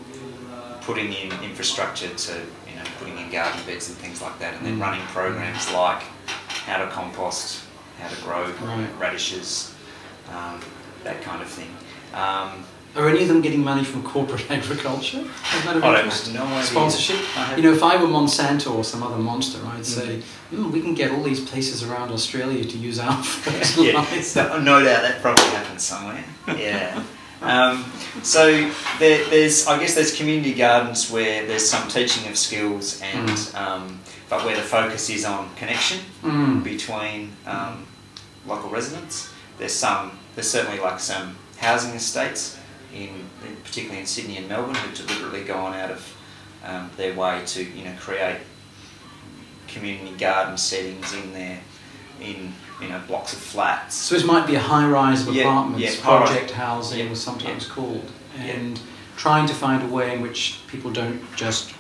putting 0.83 1.13
in 1.15 1.33
infrastructure 1.43 2.09
to, 2.09 2.33
you 2.69 2.77
know, 2.77 2.83
putting 2.99 3.17
in 3.19 3.31
garden 3.31 3.59
beds 3.67 3.89
and 3.89 3.97
things 3.99 4.21
like 4.21 4.39
that, 4.39 4.55
and 4.55 4.67
then 4.67 4.77
Mm. 4.79 4.83
running 4.83 5.01
programs 5.09 5.71
like 5.73 6.03
how 6.67 6.77
to 6.77 6.87
compost, 6.91 7.61
how 8.01 8.09
to 8.09 8.17
grow 8.23 8.45
Right. 8.63 8.87
radishes, 8.99 9.74
um, 10.31 10.61
that 11.05 11.23
kind 11.23 11.43
of 11.43 11.49
thing. 11.49 11.71
Um, 12.15 12.65
Are 12.97 13.09
any 13.09 13.23
of 13.23 13.29
them 13.29 13.41
getting 13.43 13.63
money 13.65 13.83
from 13.85 14.03
corporate 14.05 14.49
agriculture? 14.59 15.21
Of 15.21 15.67
I 15.69 15.73
don't 15.75 15.97
interest? 15.97 16.33
no 16.33 16.45
idea. 16.45 16.63
Sponsorship? 16.63 17.19
I 17.37 17.57
You 17.57 17.63
know, 17.63 17.73
if 17.73 17.83
I 17.83 17.97
were 17.97 18.07
Monsanto 18.07 18.73
or 18.75 18.85
some 18.85 19.03
other 19.03 19.19
monster, 19.19 19.59
I'd 19.67 19.85
say, 19.87 20.23
Mm. 20.53 20.59
mm, 20.67 20.71
we 20.73 20.81
can 20.81 20.95
get 20.95 21.11
all 21.11 21.23
these 21.23 21.41
places 21.41 21.83
around 21.83 22.13
Australia 22.13 22.65
to 22.65 22.77
use 22.79 23.01
our 23.01 23.19
yeah, 23.79 24.05
no, 24.37 24.61
no 24.61 24.85
doubt 24.85 25.03
that 25.03 25.21
probably 25.21 25.45
happens 25.47 25.83
somewhere. 25.83 26.25
Yeah. 26.49 27.03
Um, 27.43 27.85
so 28.23 28.71
there, 28.99 29.23
there's, 29.29 29.67
I 29.67 29.79
guess, 29.79 29.95
there's 29.95 30.17
community 30.17 30.55
gardens 30.55 31.11
where 31.11 31.45
there's 31.47 31.69
some 31.69 31.87
teaching 31.89 32.27
of 32.31 32.39
skills, 32.39 33.03
and 33.03 33.29
Mm. 33.29 33.55
um, 33.55 34.01
but 34.31 34.43
where 34.47 34.57
the 34.57 34.63
focus 34.63 35.11
is 35.11 35.27
on 35.27 35.51
connection 35.55 35.99
Mm. 36.23 36.63
between 36.65 37.33
um, 37.47 37.85
local 38.47 38.71
residents. 38.71 39.29
There's 39.59 39.73
some, 39.73 40.19
there's 40.35 40.51
certainly 40.51 40.81
like 40.81 41.01
some 41.01 41.37
housing 41.59 41.93
estates 41.95 42.59
in, 42.95 43.11
particularly 43.65 44.01
in 44.01 44.07
Sydney 44.07 44.37
and 44.37 44.49
Melbourne, 44.49 44.75
who've 44.75 45.07
deliberately 45.07 45.45
gone 45.45 45.75
out 45.75 45.91
of 45.91 46.17
um, 46.65 46.91
their 46.97 47.15
way 47.15 47.43
to 47.47 47.63
you 47.63 47.85
know 47.85 47.95
create 47.99 48.39
community 49.69 50.17
garden 50.17 50.57
settings 50.57 51.13
in 51.13 51.33
there, 51.33 51.61
in 52.21 52.53
you 52.81 52.89
know 52.89 53.01
blocks 53.07 53.33
of 53.33 53.39
flats. 53.39 53.95
So 53.95 54.15
this 54.15 54.25
might 54.25 54.47
be 54.47 54.55
a 54.55 54.61
high 54.61 54.89
rise 54.89 55.27
of 55.27 55.37
apartments, 55.37 55.81
yeah, 55.83 56.03
high-rise. 56.03 56.31
project 56.31 56.51
housing 56.53 56.99
Yeah, 57.01 57.11
was 57.11 57.23
sometimes 57.23 57.67
yeah. 57.67 57.75
called, 57.75 58.11
and 58.39 58.81
trying 59.17 59.47
to 59.47 59.55
find 59.55 59.83
a 59.83 59.87
way 59.87 60.15
in 60.15 60.21
which 60.21 60.61
people 60.69 60.91
don't 60.91 61.21
just, 61.37 61.73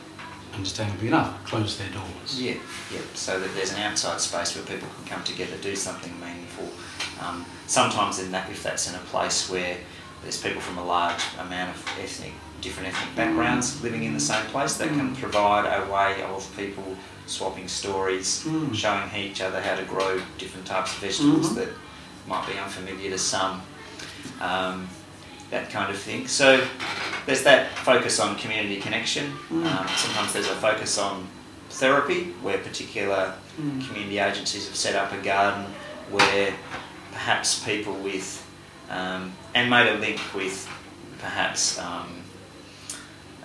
understandably 0.55 1.09
enough, 1.09 1.45
close 1.45 1.79
their 1.79 1.91
doors. 1.91 2.41
Yeah, 2.41 2.55
yeah. 2.93 3.01
So 3.15 3.41
that 3.41 3.55
there's 3.55 3.73
an 3.73 3.81
outside 3.83 4.21
space 4.21 4.55
where 4.57 4.65
people 4.65 4.89
can 4.97 5.07
come 5.07 5.25
together, 5.25 5.57
do 5.61 5.75
something 5.75 6.13
meaningful. 6.21 6.69
Um, 7.21 7.45
sometimes 7.67 8.19
in 8.19 8.33
that, 8.33 8.51
if 8.51 8.63
that's 8.63 8.89
in 8.89 8.95
a 8.95 8.99
place 8.99 9.49
where 9.51 9.77
there's 10.23 10.41
people 10.41 10.61
from 10.61 10.79
a 10.79 10.85
large 10.85 11.23
amount 11.39 11.75
of 11.77 11.89
ethnic, 12.01 12.33
different 12.61 12.89
ethnic 12.89 13.15
backgrounds 13.15 13.83
living 13.83 14.05
in 14.05 14.15
the 14.15 14.21
same 14.21 14.45
place, 14.47 14.75
that 14.75 14.89
can 14.89 15.15
Mm. 15.15 15.21
provide 15.21 15.67
a 15.67 15.91
way 15.93 16.23
of 16.23 16.49
people 16.57 16.97
swapping 17.27 17.69
stories, 17.69 18.43
Mm. 18.47 18.75
showing 18.75 19.11
each 19.17 19.41
other 19.41 19.61
how 19.63 19.75
to 19.77 19.83
grow 19.85 20.21
different 20.39 20.67
types 20.67 20.93
of 20.93 20.99
vegetables 20.99 21.51
Mhm. 21.51 21.55
that 21.57 21.69
might 22.27 22.47
be 22.47 22.55
unfamiliar 22.59 23.11
to 23.11 23.19
some. 23.19 23.63
Um, 24.41 24.89
that 25.51 25.71
kind 25.71 25.91
of 25.93 25.99
thing. 26.01 26.27
So 26.27 26.67
there's 27.27 27.43
that 27.45 27.77
focus 27.79 28.19
on 28.19 28.37
community 28.37 28.77
connection. 28.81 29.37
Mm. 29.53 29.65
Um, 29.67 29.87
sometimes 29.97 30.33
there's 30.33 30.49
a 30.49 30.57
focus 30.57 30.99
on 30.99 31.29
therapy, 31.71 32.35
where 32.43 32.59
particular 32.59 33.35
Mm. 33.61 33.87
community 33.87 34.19
agencies 34.19 34.67
have 34.67 34.75
set 34.77 34.97
up 34.97 35.13
a 35.13 35.19
garden 35.19 35.67
where 36.11 36.53
perhaps 37.19 37.65
people 37.65 37.95
with 37.95 38.45
um, 38.91 39.33
and 39.55 39.71
made 39.71 39.89
a 39.91 39.99
link 39.99 40.21
with 40.35 40.69
perhaps 41.19 41.79
um, 41.79 42.09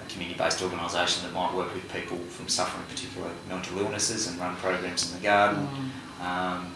a 0.02 0.10
community-based 0.12 0.62
organisation 0.62 1.24
that 1.24 1.34
might 1.34 1.54
work 1.54 1.74
with 1.74 1.86
people 1.94 2.18
from 2.18 2.50
suffering 2.50 2.86
particular 2.90 3.30
mental 3.48 3.80
illnesses 3.80 4.28
and 4.28 4.38
run 4.40 4.56
programs 4.58 5.10
in 5.12 5.18
the 5.18 5.24
garden 5.24 5.68
Mm. 5.68 6.26
um, 6.26 6.74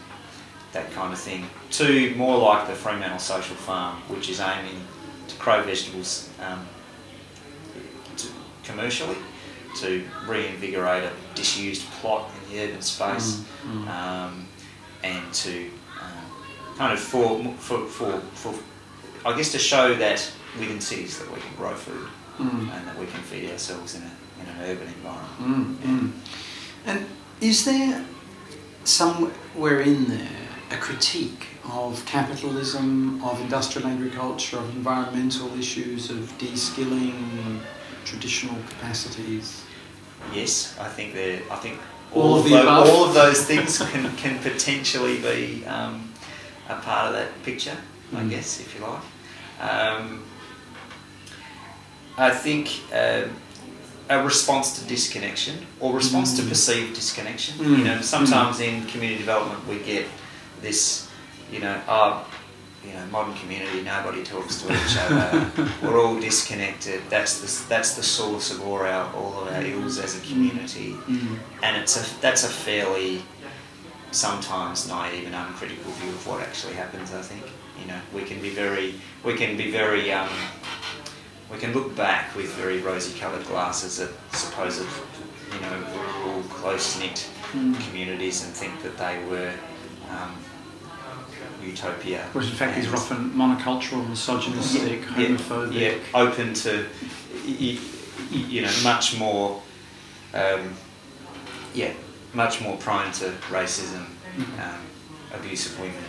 that 0.72 0.90
kind 0.92 1.12
of 1.12 1.18
thing, 1.20 1.46
to 1.70 2.12
more 2.16 2.36
like 2.38 2.66
the 2.66 2.74
Fremantle 2.74 3.18
Social 3.20 3.54
Farm, 3.54 3.94
which 4.08 4.28
is 4.28 4.40
aiming 4.40 4.80
to 5.28 5.36
grow 5.36 5.62
vegetables 5.62 6.28
um, 6.40 6.66
to, 8.16 8.26
commercially 8.64 9.16
to 9.76 10.02
reinvigorate 10.26 11.04
a 11.04 11.12
disused 11.36 11.82
plot 12.00 12.28
in 12.48 12.56
the 12.56 12.64
urban 12.64 12.82
space 12.82 13.44
Mm, 13.66 13.84
mm. 13.84 13.88
um, 13.88 14.46
and 15.04 15.32
to 15.34 15.70
kind 16.76 16.92
of 16.92 17.00
for, 17.00 17.42
for, 17.58 17.86
for, 17.86 18.20
for, 18.34 18.54
I 19.28 19.36
guess 19.36 19.52
to 19.52 19.58
show 19.58 19.94
that 19.94 20.30
within 20.58 20.80
cities 20.80 21.18
that 21.18 21.28
we 21.30 21.40
can 21.40 21.54
grow 21.56 21.74
food 21.74 22.08
Mm. 22.38 22.68
and 22.74 22.88
that 22.88 22.98
we 22.98 23.06
can 23.06 23.20
feed 23.22 23.48
ourselves 23.48 23.94
in, 23.94 24.02
a, 24.02 24.10
in 24.42 24.48
an 24.48 24.70
urban 24.70 24.88
environment. 24.88 25.80
Mm, 25.84 26.00
mm. 26.00 26.10
And 26.84 27.06
is 27.40 27.64
there 27.64 28.04
somewhere 28.82 29.80
in 29.82 30.06
there 30.06 30.28
a 30.72 30.76
critique 30.76 31.46
of 31.70 32.04
capitalism, 32.06 33.22
of 33.22 33.40
industrial 33.40 33.86
agriculture, 33.88 34.58
of 34.58 34.68
environmental 34.74 35.56
issues, 35.56 36.10
of 36.10 36.36
de-skilling 36.38 37.60
traditional 38.04 38.56
capacities? 38.68 39.62
Yes, 40.32 40.76
I 40.80 40.88
think 40.88 41.14
that 41.14 41.42
I 41.50 41.56
think 41.56 41.78
All 42.12 42.22
all, 42.22 42.38
of 42.38 42.44
the 42.44 42.50
tho- 42.50 42.62
above? 42.62 42.88
all 42.88 43.04
of 43.04 43.14
those 43.14 43.44
things 43.46 43.78
can, 43.78 44.10
can 44.16 44.38
potentially 44.40 45.18
be 45.20 45.64
um, 45.66 46.10
a 46.68 46.74
part 46.76 47.08
of 47.08 47.12
that 47.14 47.30
picture, 47.44 47.76
I 48.16 48.20
Mm. 48.20 48.30
guess, 48.30 48.60
if 48.60 48.74
you 48.74 48.80
like. 48.86 49.02
Um, 49.70 50.22
I 52.16 52.30
think 52.30 52.68
uh, 52.92 53.22
a 54.08 54.22
response 54.22 54.78
to 54.78 54.84
disconnection 54.86 55.66
or 55.80 55.92
response 55.94 56.36
to 56.36 56.42
Mm. 56.42 56.48
perceived 56.48 56.94
disconnection. 56.94 57.54
Mm. 57.58 57.78
You 57.78 57.84
know, 57.84 58.00
sometimes 58.02 58.60
in 58.60 58.86
community 58.86 59.18
development 59.18 59.66
we 59.66 59.78
get 59.78 60.06
this, 60.62 61.08
you 61.52 61.60
know, 61.60 61.76
oh, 61.88 62.24
you 62.86 62.92
know, 62.92 63.04
modern 63.10 63.34
community, 63.34 63.80
nobody 63.82 64.22
talks 64.22 64.60
to 64.62 64.66
each 64.72 64.96
other. 64.98 65.50
We're 65.82 65.98
all 66.04 66.20
disconnected. 66.20 67.00
That's 67.08 67.40
the 67.40 67.48
that's 67.68 67.94
the 67.96 68.02
source 68.02 68.50
of 68.52 68.60
all 68.66 68.78
our 68.80 69.06
all 69.16 69.32
of 69.40 69.48
our 69.54 69.62
ills 69.64 69.98
as 69.98 70.16
a 70.16 70.20
community, 70.20 70.90
Mm. 71.08 71.38
and 71.62 71.76
it's 71.78 71.96
a 71.96 72.04
that's 72.20 72.44
a 72.44 72.48
fairly 72.48 73.22
sometimes 74.14 74.88
naive 74.88 75.26
and 75.26 75.34
uncritical 75.34 75.90
view 75.92 76.10
of 76.10 76.26
what 76.26 76.40
actually 76.40 76.74
happens. 76.74 77.12
I 77.12 77.22
think 77.22 77.42
you 77.80 77.86
know 77.86 78.00
we 78.14 78.22
can 78.22 78.40
be 78.40 78.50
very 78.50 78.94
we 79.24 79.34
can 79.34 79.56
be 79.56 79.70
very 79.70 80.12
um, 80.12 80.28
we 81.52 81.58
can 81.58 81.72
look 81.72 81.94
back 81.96 82.34
with 82.36 82.50
very 82.54 82.78
rosy-coloured 82.80 83.46
glasses 83.46 84.00
at 84.00 84.10
supposed 84.32 84.86
you 85.52 85.60
know 85.60 85.84
rural 86.24 86.42
close-knit 86.44 87.28
Mm. 87.54 87.78
communities 87.88 88.42
and 88.44 88.52
think 88.52 88.82
that 88.82 88.98
they 88.98 89.24
were 89.30 89.52
um, 90.10 90.34
utopia. 91.64 92.24
Which 92.32 92.46
in 92.46 92.52
fact 92.52 92.76
are 92.76 92.80
and- 92.80 92.94
often 92.96 93.30
monocultural, 93.30 94.08
misogynistic, 94.08 95.02
yeah, 95.16 95.28
homophobic. 95.28 95.72
yeah, 95.72 95.94
open 96.14 96.52
to, 96.54 96.84
you 97.46 98.62
know, 98.62 98.72
much 98.82 99.16
more, 99.18 99.62
um, 100.34 100.74
yeah, 101.74 101.92
much 102.34 102.60
more 102.60 102.76
prone 102.76 103.12
to 103.12 103.32
racism, 103.50 104.06
Mhm. 104.36 104.58
um, 104.60 104.80
abuse 105.32 105.66
of 105.66 105.78
women, 105.78 106.04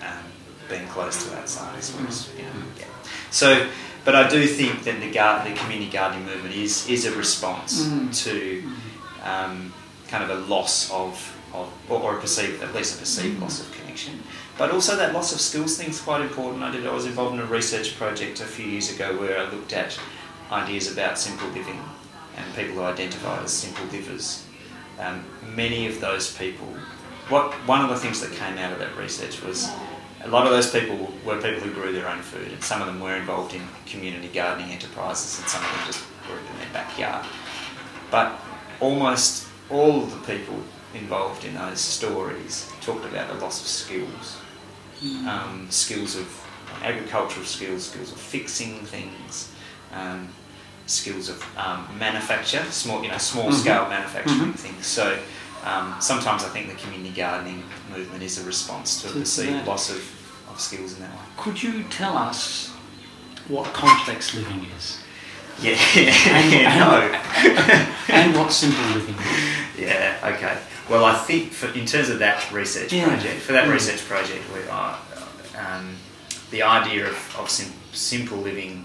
um, 0.00 0.24
being 0.68 0.86
close 0.88 1.24
to 1.24 1.36
outsiders. 1.36 1.90
Whereas, 1.92 2.28
you 2.36 2.42
know, 2.44 2.50
yeah. 2.78 2.84
So, 3.30 3.66
but 4.04 4.14
I 4.14 4.28
do 4.28 4.46
think 4.46 4.84
that 4.84 5.00
the, 5.00 5.10
gar- 5.10 5.44
the 5.48 5.54
community 5.54 5.90
gardening 5.90 6.26
movement 6.26 6.54
is 6.54 6.86
is 6.88 7.04
a 7.06 7.12
response 7.16 7.82
Mm. 7.82 8.14
to 8.24 8.62
um, 9.24 9.72
kind 10.08 10.22
of 10.22 10.30
a 10.30 10.40
loss 10.54 10.90
of, 10.90 11.18
of 11.52 11.68
or, 11.88 11.98
or 12.00 12.18
a 12.18 12.20
perceived, 12.20 12.62
at 12.62 12.74
least 12.74 12.94
a 12.96 12.98
perceived 12.98 13.40
loss 13.40 13.60
of 13.60 13.72
connection. 13.72 14.22
But 14.58 14.70
also 14.70 14.94
that 14.96 15.12
loss 15.12 15.32
of 15.34 15.40
skills 15.40 15.76
thing 15.76 15.88
is 15.90 16.00
quite 16.00 16.20
important. 16.20 16.62
I 16.62 16.70
did. 16.70 16.86
I 16.86 16.92
was 16.92 17.06
involved 17.06 17.34
in 17.34 17.40
a 17.40 17.46
research 17.46 17.96
project 17.98 18.40
a 18.40 18.44
few 18.44 18.66
years 18.66 18.90
ago 18.94 19.16
where 19.18 19.38
I 19.40 19.50
looked 19.50 19.72
at 19.72 19.98
ideas 20.52 20.86
about 20.92 21.18
simple 21.18 21.48
living 21.48 21.80
and 22.36 22.54
people 22.54 22.74
who 22.76 22.82
identify 22.82 23.42
as 23.42 23.52
simple 23.52 23.84
livers. 23.86 24.43
Um, 24.98 25.24
many 25.54 25.86
of 25.86 26.00
those 26.00 26.36
people. 26.36 26.68
What 27.28 27.52
one 27.66 27.82
of 27.82 27.88
the 27.88 27.96
things 27.96 28.20
that 28.20 28.32
came 28.32 28.58
out 28.58 28.72
of 28.72 28.78
that 28.78 28.96
research 28.96 29.42
was 29.42 29.70
a 30.22 30.28
lot 30.28 30.46
of 30.46 30.52
those 30.52 30.70
people 30.70 31.12
were 31.24 31.36
people 31.40 31.60
who 31.60 31.72
grew 31.72 31.92
their 31.92 32.08
own 32.08 32.20
food, 32.20 32.52
and 32.52 32.62
some 32.62 32.80
of 32.80 32.86
them 32.86 33.00
were 33.00 33.16
involved 33.16 33.54
in 33.54 33.62
community 33.86 34.28
gardening 34.28 34.70
enterprises, 34.70 35.40
and 35.40 35.48
some 35.48 35.64
of 35.64 35.70
them 35.70 35.86
just 35.86 36.04
grew 36.26 36.36
it 36.36 36.50
in 36.52 36.58
their 36.58 36.72
backyard. 36.72 37.26
But 38.10 38.38
almost 38.80 39.48
all 39.70 40.02
of 40.02 40.10
the 40.10 40.34
people 40.34 40.60
involved 40.94 41.44
in 41.44 41.54
those 41.54 41.80
stories 41.80 42.70
talked 42.80 43.04
about 43.04 43.28
the 43.28 43.34
loss 43.42 43.60
of 43.60 43.66
skills 43.66 44.38
um, 45.26 45.66
skills 45.70 46.16
of 46.16 46.46
agricultural 46.82 47.44
skills, 47.44 47.90
skills 47.90 48.12
of 48.12 48.18
fixing 48.18 48.84
things, 48.86 49.52
um, 49.92 50.28
skills 50.86 51.28
of 51.28 51.42
um, 51.56 51.86
manufacture, 51.98 52.62
small 52.70 53.02
you 53.02 53.08
know 53.10 53.18
small 53.18 53.50
Mhm. 53.50 53.60
scale 53.60 53.88
manufacturing 53.88 54.52
Mhm. 54.52 54.58
things. 54.58 54.86
So 54.86 55.18
um, 55.64 55.94
sometimes 56.00 56.44
I 56.44 56.48
think 56.48 56.68
the 56.68 56.74
community 56.82 57.14
gardening 57.14 57.62
movement 57.94 58.22
is 58.22 58.38
a 58.38 58.44
response 58.44 59.00
to 59.02 59.08
a 59.08 59.12
perceived 59.12 59.66
loss 59.66 59.90
of, 59.90 60.02
of 60.50 60.60
skills 60.60 60.92
in 60.94 61.00
that 61.00 61.10
way. 61.10 61.24
Could 61.36 61.62
you 61.62 61.84
tell 61.84 62.16
us 62.18 62.70
what 63.48 63.72
complex 63.72 64.34
living 64.34 64.66
is 64.76 64.98
Yeah, 65.62 65.78
And- 65.96 66.78
no. 66.80 67.18
and 68.08 68.34
what 68.36 68.52
simple 68.52 68.84
living 68.92 69.14
is? 69.14 69.78
Yeah, 69.86 70.16
okay. 70.34 70.56
Well, 70.90 71.04
I 71.04 71.14
think 71.14 71.52
for, 71.52 71.68
in 71.78 71.86
terms 71.86 72.10
of 72.10 72.18
that 72.18 72.50
research 72.52 72.92
Yeah. 72.92 73.06
project, 73.06 73.40
for 73.42 73.52
that 73.52 73.66
Mm. 73.68 73.72
research 73.72 74.04
project, 74.06 74.42
we 74.52 74.68
are, 74.68 74.98
um, 75.56 75.96
the 76.50 76.62
idea 76.62 77.06
of, 77.08 77.36
of 77.38 77.48
sim- 77.48 77.72
simple 77.92 78.36
living 78.38 78.84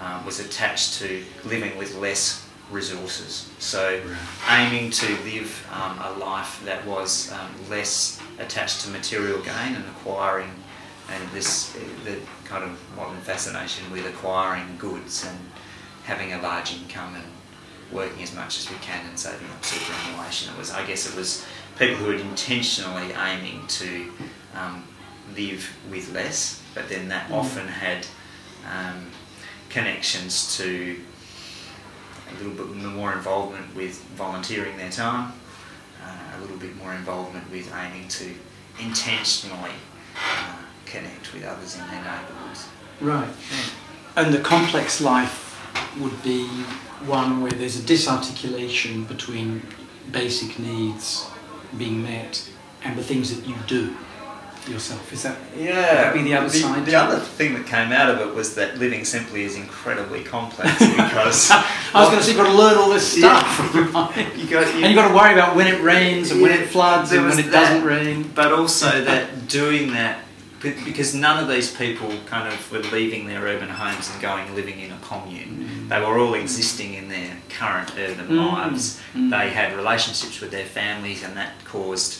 um, 0.00 0.24
was 0.24 0.40
attached 0.40 0.94
to 1.00 1.22
living 1.44 1.76
with 1.76 1.94
less 1.96 2.46
resources. 2.70 3.50
So, 3.58 4.00
aiming 4.48 4.90
to 4.92 5.06
live 5.24 5.66
um, 5.72 5.98
a 5.98 6.18
life 6.18 6.62
that 6.64 6.86
was 6.86 7.32
um, 7.32 7.50
less 7.68 8.20
attached 8.38 8.82
to 8.82 8.90
material 8.90 9.40
gain 9.42 9.74
and 9.74 9.84
acquiring, 9.86 10.50
and 11.10 11.30
this 11.32 11.72
the 12.04 12.16
kind 12.44 12.64
of 12.64 12.78
modern 12.96 13.20
fascination 13.22 13.90
with 13.90 14.06
acquiring 14.06 14.76
goods 14.78 15.26
and 15.26 15.38
having 16.04 16.32
a 16.32 16.40
large 16.40 16.72
income 16.74 17.14
and 17.14 17.24
working 17.92 18.22
as 18.22 18.34
much 18.34 18.58
as 18.58 18.70
we 18.70 18.76
can 18.76 19.04
and 19.06 19.18
saving 19.18 19.48
up 19.48 19.64
superannuation. 19.64 20.52
It 20.54 20.58
was, 20.58 20.70
I 20.70 20.86
guess, 20.86 21.08
it 21.10 21.16
was 21.16 21.44
people 21.78 21.96
who 21.96 22.06
were 22.06 22.14
intentionally 22.14 23.12
aiming 23.12 23.66
to 23.66 24.12
um, 24.54 24.84
live 25.36 25.68
with 25.90 26.12
less, 26.12 26.62
but 26.74 26.88
then 26.88 27.08
that 27.08 27.28
Mm. 27.28 27.34
often 27.34 27.66
had 27.68 28.06
um, 28.64 29.10
connections 29.70 30.56
to 30.56 30.98
a 32.28 32.42
little 32.42 32.52
bit 32.52 32.76
more 32.76 33.12
involvement 33.12 33.74
with 33.74 34.02
volunteering 34.16 34.76
their 34.76 34.90
time, 34.90 35.32
uh, 36.04 36.36
a 36.36 36.40
little 36.40 36.56
bit 36.56 36.76
more 36.76 36.92
involvement 36.92 37.50
with 37.50 37.72
aiming 37.74 38.08
to 38.08 38.34
intentionally 38.80 39.72
uh, 40.16 40.56
connect 40.86 41.32
with 41.32 41.44
others 41.44 41.74
in 41.76 41.86
their 41.86 42.02
neighbourhoods. 42.02 42.68
Right. 43.00 43.28
And 44.16 44.34
the 44.34 44.40
complex 44.40 45.00
life 45.00 45.56
would 45.98 46.22
be 46.22 46.46
one 47.06 47.40
where 47.40 47.52
there's 47.52 47.78
a 47.78 47.82
disarticulation 47.82 49.04
between 49.04 49.62
basic 50.10 50.58
needs 50.58 51.28
being 51.78 52.02
met 52.02 52.48
and 52.82 52.98
the 52.98 53.02
things 53.02 53.34
that 53.34 53.48
you 53.48 53.54
do 53.66 53.96
yourself. 54.70 55.12
Is 55.12 55.22
that 55.24 55.36
Yeah, 55.58 55.72
That'd 55.80 56.14
be 56.14 56.22
the 56.30 56.36
other 56.36 56.48
side 56.48 56.86
The 56.86 56.94
other 56.94 57.18
thing 57.18 57.54
that 57.54 57.66
came 57.66 57.92
out 57.92 58.08
of 58.08 58.20
it 58.20 58.34
was 58.34 58.54
that 58.54 58.78
living 58.78 59.04
simply 59.04 59.44
is 59.44 59.56
incredibly 59.56 60.22
complex 60.22 60.78
because 60.96 61.50
I 61.50 62.00
was 62.00 62.08
going 62.08 62.18
to 62.18 62.22
say 62.24 62.30
you've 62.32 62.40
got 62.40 62.50
to 62.52 62.56
learn 62.58 62.78
all 62.78 62.88
this 62.90 63.16
Yeah. 63.18 63.38
stuff, 63.42 63.74
right? 64.16 64.36
you 64.36 64.46
got 64.48 64.64
and 64.68 64.80
you've 64.80 64.94
got 64.94 65.08
to 65.08 65.14
worry 65.14 65.32
about 65.32 65.56
when 65.56 65.66
it 65.66 65.80
rains 65.82 66.30
and 66.30 66.40
when 66.40 66.52
it 66.52 66.68
floods 66.68 67.12
and 67.12 67.26
when 67.28 67.38
it 67.38 67.50
that. 67.50 67.50
doesn't 67.52 67.84
rain. 67.84 68.30
but 68.34 68.52
also 68.52 69.04
that 69.04 69.48
doing 69.48 69.92
that 69.92 70.24
because 70.62 71.14
none 71.14 71.42
of 71.42 71.48
these 71.48 71.74
people 71.74 72.12
kind 72.26 72.46
of 72.46 72.70
were 72.70 72.80
leaving 72.92 73.26
their 73.26 73.40
urban 73.40 73.70
homes 73.70 74.10
and 74.12 74.20
going 74.20 74.54
living 74.54 74.78
in 74.78 74.92
a 74.92 74.98
commune. 74.98 75.88
They 75.88 75.98
were 76.00 76.18
all 76.18 76.34
existing 76.34 76.92
in 76.94 77.08
their 77.08 77.34
current 77.48 77.90
urban 77.98 78.28
Mm. 78.28 78.52
lives. 78.52 79.00
Mm. 79.14 79.30
They 79.30 79.48
had 79.48 79.74
relationships 79.74 80.38
with 80.42 80.50
their 80.50 80.66
families, 80.66 81.22
and 81.24 81.34
that 81.38 81.52
caused, 81.64 82.18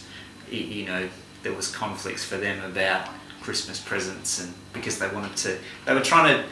you 0.51 0.87
know, 0.87 1.11
there 1.43 1.53
was 1.53 1.75
conflicts 1.75 2.25
for 2.25 2.37
them 2.37 2.63
about 2.65 3.09
Christmas 3.41 3.81
presents, 3.81 4.41
and 4.41 4.53
because 4.73 4.99
they 4.99 5.09
wanted 5.09 5.37
to, 5.39 5.59
they 5.87 5.95
were 5.95 6.01
trying 6.01 6.45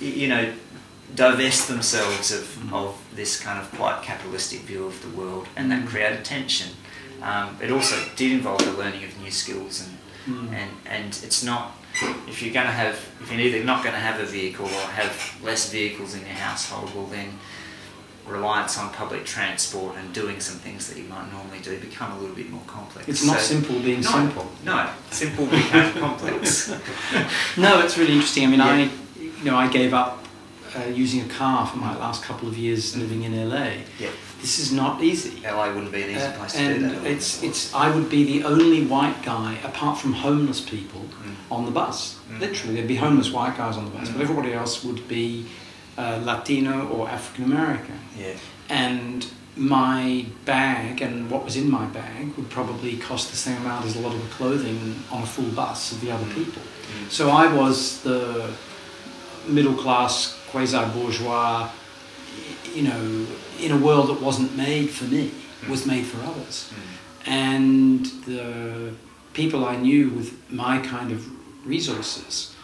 to, 0.00 0.04
you 0.04 0.28
know, 0.28 0.52
divest 1.14 1.68
themselves 1.68 2.30
of, 2.32 2.44
Mm. 2.58 2.72
of 2.72 2.96
this 3.14 3.40
kind 3.40 3.58
of 3.58 3.70
quite 3.72 4.02
capitalistic 4.02 4.60
view 4.60 4.84
of 4.84 5.00
the 5.02 5.08
world, 5.08 5.48
and 5.56 5.70
that 5.70 5.82
Mm. 5.84 5.88
created 5.88 6.24
tension. 6.24 6.68
Um, 7.22 7.56
it 7.60 7.70
also 7.70 7.96
did 8.16 8.30
involve 8.32 8.58
the 8.64 8.72
learning 8.72 9.04
of 9.04 9.18
new 9.18 9.30
skills, 9.30 9.80
and 9.80 9.98
Mm. 10.28 10.52
and 10.54 10.70
and 10.86 11.18
it's 11.22 11.42
not 11.42 11.74
if 12.28 12.42
you're 12.42 12.52
going 12.52 12.66
to 12.66 12.72
have 12.72 12.96
if 13.22 13.32
you're 13.32 13.40
either 13.40 13.64
not 13.64 13.82
going 13.82 13.94
to 13.94 14.00
have 14.00 14.20
a 14.20 14.26
vehicle 14.26 14.66
or 14.66 14.86
have 15.00 15.34
less 15.42 15.70
vehicles 15.70 16.14
in 16.14 16.20
your 16.20 16.36
household, 16.36 16.94
well 16.94 17.06
then 17.06 17.38
reliance 18.28 18.78
on 18.78 18.90
public 18.90 19.24
transport 19.24 19.96
and 19.96 20.12
doing 20.12 20.40
some 20.40 20.56
things 20.58 20.88
that 20.88 20.98
you 20.98 21.04
might 21.08 21.30
normally 21.32 21.58
do 21.62 21.78
become 21.78 22.12
a 22.12 22.18
little 22.18 22.36
bit 22.36 22.50
more 22.50 22.62
complex. 22.66 23.08
It's 23.08 23.24
not 23.24 23.38
So- 23.38 23.54
simple 23.54 23.78
being 23.80 24.00
no, 24.02 24.10
simple. 24.10 24.46
No, 24.64 24.90
simple 25.10 25.46
became 25.46 25.92
complex. 25.94 26.70
No, 27.56 27.80
it's 27.80 27.96
really 27.98 28.12
interesting. 28.12 28.44
I 28.44 28.46
mean, 28.48 28.60
Yeah. 28.60 28.66
I, 28.66 28.90
you 29.20 29.44
know, 29.44 29.56
I 29.56 29.68
gave 29.68 29.92
up 29.94 30.24
uh, 30.76 30.80
using 31.04 31.20
a 31.22 31.28
car 31.28 31.66
for 31.66 31.78
my 31.78 31.96
last 31.96 32.22
couple 32.22 32.46
of 32.48 32.56
years 32.58 32.94
living 32.96 33.22
in 33.24 33.32
LA. 33.48 33.68
Yeah, 33.98 34.10
This 34.42 34.58
is 34.58 34.70
not 34.70 35.02
easy. 35.02 35.40
LA 35.44 35.66
wouldn't 35.72 35.90
be 35.92 36.02
an 36.02 36.10
easy 36.10 36.20
Uh, 36.20 36.32
place 36.38 36.52
to 36.52 36.58
do 36.58 36.64
and 36.74 36.84
that. 36.90 37.06
it's 37.06 37.42
it's 37.42 37.74
I 37.74 37.90
would 37.90 38.08
be 38.10 38.22
the 38.24 38.44
only 38.44 38.84
white 38.84 39.22
guy 39.24 39.58
apart 39.64 39.98
from 39.98 40.12
homeless 40.12 40.60
people 40.60 41.00
Mm. 41.24 41.34
on 41.56 41.64
the 41.64 41.70
bus. 41.70 42.16
Mm. 42.30 42.40
Literally, 42.40 42.74
there'd 42.74 42.86
be 42.96 43.00
homeless 43.06 43.30
white 43.32 43.56
guys 43.56 43.76
on 43.78 43.84
the 43.86 43.90
bus, 43.96 44.08
Mm. 44.08 44.12
but 44.14 44.20
everybody 44.22 44.52
else 44.52 44.84
would 44.84 45.08
be 45.08 45.46
uh, 45.98 46.20
Latino 46.24 46.74
or 46.88 47.08
African 47.08 47.44
American. 47.52 47.98
yeah, 48.16 48.34
And 48.70 49.26
my 49.56 50.24
bag 50.44 51.02
and 51.02 51.28
what 51.32 51.44
was 51.44 51.56
in 51.56 51.68
my 51.78 51.86
bag 51.86 52.24
would 52.36 52.48
probably 52.58 52.96
cost 52.96 53.30
the 53.32 53.36
same 53.36 53.56
amount 53.62 53.84
as 53.88 53.96
a 53.96 54.00
lot 54.00 54.14
of 54.14 54.20
the 54.22 54.32
clothing 54.38 54.78
on 55.10 55.22
a 55.22 55.26
full 55.26 55.50
bus 55.62 55.80
of 55.92 56.00
the 56.00 56.10
other 56.14 56.24
Mm. 56.26 56.34
people. 56.38 56.62
Mm. 56.62 57.10
So 57.10 57.24
I 57.30 57.46
was 57.60 58.00
the 58.02 58.50
middle 59.48 59.74
class, 59.74 60.14
quasi 60.50 60.78
bourgeois, 60.94 61.68
you 62.76 62.82
know, 62.88 63.26
in 63.58 63.70
a 63.72 63.76
world 63.86 64.06
that 64.10 64.20
wasn't 64.28 64.56
made 64.56 64.88
for 64.90 65.04
me, 65.14 65.30
was 65.68 65.84
made 65.86 66.04
for 66.06 66.18
others. 66.30 66.56
Mm. 66.70 67.32
And 67.32 68.06
the 68.26 68.92
people 69.32 69.64
I 69.64 69.76
knew 69.76 70.10
with 70.10 70.28
my 70.50 70.78
kind 70.78 71.10
of 71.12 71.20
resources 71.66 72.54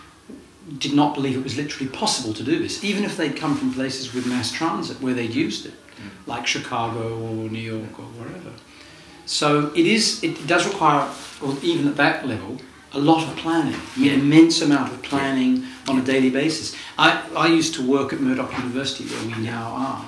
did 0.79 0.94
not 0.94 1.14
believe 1.14 1.37
it 1.37 1.44
was 1.44 1.57
literally 1.57 1.88
possible 1.90 2.33
to 2.35 2.42
do 2.42 2.59
this, 2.59 2.83
even 2.85 3.05
if 3.05 3.16
they'd 3.16 3.37
come 3.37 3.55
from 3.57 3.72
places 3.74 4.14
with 4.14 4.27
mass 4.27 4.50
transit 4.50 5.00
where 5.00 5.14
they'd 5.14 5.35
used 5.35 5.66
it, 5.66 5.74
Mm. 5.94 6.27
like 6.27 6.46
Chicago 6.46 7.18
or 7.18 7.48
New 7.48 7.61
York 7.61 7.98
or 7.98 8.05
wherever. 8.18 8.50
So 9.27 9.70
it 9.74 9.87
is. 9.87 10.22
It 10.24 10.46
does 10.46 10.66
require, 10.66 11.09
or 11.40 11.57
even 11.62 11.87
at 11.88 11.96
that 11.96 12.27
level, 12.27 12.61
a 12.92 12.98
lot 12.98 13.22
of 13.27 13.37
planning. 13.37 13.81
an 13.96 14.20
immense 14.20 14.61
amount 14.61 14.92
of 14.92 15.03
planning 15.03 15.64
on 15.88 15.98
a 15.98 16.03
daily 16.03 16.31
basis. 16.31 16.74
I, 16.98 17.22
I 17.37 17.46
used 17.46 17.74
to 17.74 17.83
work 17.87 18.12
at 18.12 18.20
Murdoch 18.20 18.53
University, 18.59 19.05
where 19.05 19.37
we 19.37 19.42
now 19.42 19.66
are, 19.72 20.05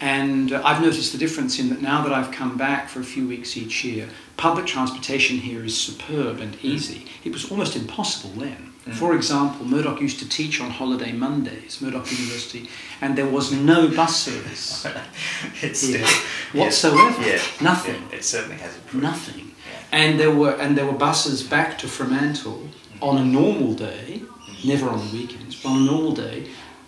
and 0.00 0.52
uh, 0.52 0.62
I've 0.64 0.80
noticed 0.80 1.12
the 1.12 1.18
difference 1.18 1.58
in 1.58 1.68
that 1.70 1.82
now 1.82 2.02
that 2.02 2.12
I've 2.12 2.30
come 2.30 2.56
back 2.56 2.88
for 2.88 3.00
a 3.00 3.04
few 3.04 3.26
weeks 3.28 3.56
each 3.56 3.84
year, 3.84 4.08
public 4.36 4.66
transportation 4.66 5.38
here 5.38 5.64
is 5.64 5.76
superb 5.76 6.40
and 6.40 6.56
easy. 6.62 7.06
It 7.24 7.32
was 7.32 7.50
almost 7.50 7.76
impossible 7.76 8.30
then. 8.40 8.72
Mm. 8.86 8.92
For 8.94 9.14
example, 9.16 9.66
Murdoch 9.66 10.00
used 10.00 10.18
to 10.20 10.28
teach 10.28 10.60
on 10.60 10.70
holiday 10.70 11.12
Mondays, 11.12 11.80
Murdoch 11.82 12.10
University, 12.12 12.68
and 13.00 13.16
there 13.18 13.26
was 13.28 13.50
no 13.52 13.88
bus 13.88 14.16
service 14.16 14.86
still 15.72 16.06
whatsoever. 16.52 17.20
Yeah, 17.22 17.40
Nothing. 17.60 18.00
yeah, 18.10 18.16
it 18.16 18.24
certainly 18.24 18.56
has 18.58 18.76
improved. 18.76 19.02
Nothing. 19.02 19.38
Yeah. 19.40 19.98
And 19.98 20.20
there 20.20 20.30
were 20.30 20.54
and 20.62 20.76
there 20.78 20.86
were 20.86 20.98
buses 20.98 21.42
back 21.42 21.78
to 21.78 21.88
Fremantle 21.88 22.68
on 23.02 23.18
a 23.18 23.24
normal 23.24 23.74
day, 23.74 24.22
never 24.64 24.88
on 24.88 24.98
the 25.04 25.12
weekends, 25.16 25.60
but 25.60 25.70
on 25.70 25.82
a 25.82 25.84
normal 25.84 26.12
day. 26.12 26.46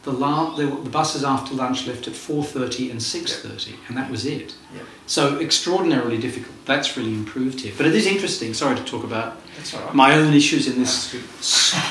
The, 0.09 0.15
la- 0.17 0.55
the 0.57 0.67
buses 0.89 1.23
after 1.23 1.55
lunch 1.55 1.87
left 1.87 2.09
at 2.09 2.15
4.30 2.15 2.91
and 2.93 2.99
6.30 2.99 3.75
and 3.89 3.97
that 3.99 4.11
was 4.11 4.25
it. 4.25 4.55
Yeah. 4.75 4.81
So 5.07 5.39
extraordinarily 5.39 6.17
difficult. 6.17 6.55
That's 6.65 6.97
really 6.97 7.13
improved 7.13 7.61
here. 7.61 7.75
But 7.77 7.85
it 7.85 7.95
is 7.95 8.07
interesting, 8.07 8.55
sorry 8.55 8.77
to 8.77 8.85
talk 8.85 9.05
about 9.05 9.37
That's 9.57 9.75
all 9.75 9.83
right. 9.83 9.95
my 9.95 10.15
own 10.15 10.33
issues 10.33 10.67
in 10.67 10.79
this 10.79 11.13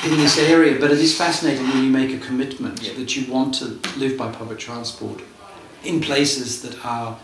in 0.04 0.16
this 0.16 0.36
area, 0.36 0.80
but 0.80 0.90
it 0.90 0.98
is 0.98 1.16
fascinating 1.16 1.64
when 1.68 1.84
you 1.84 1.90
make 1.90 2.10
a 2.12 2.18
commitment 2.26 2.82
Yeah. 2.82 2.94
that 2.94 3.14
you 3.16 3.32
want 3.32 3.54
to 3.60 3.66
live 3.96 4.16
by 4.18 4.32
public 4.32 4.58
transport 4.58 5.20
in 5.84 6.00
places 6.00 6.60
that 6.62 6.84
are 6.84 7.16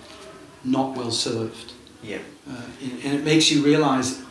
not 0.63 0.97
well 0.97 1.11
served. 1.11 1.73
Yeah. 2.05 2.19
Uh, 2.49 2.63
and 2.83 2.93
and 3.05 3.15
it 3.19 3.25
makes 3.25 3.51
you 3.51 3.65
realise 3.65 4.23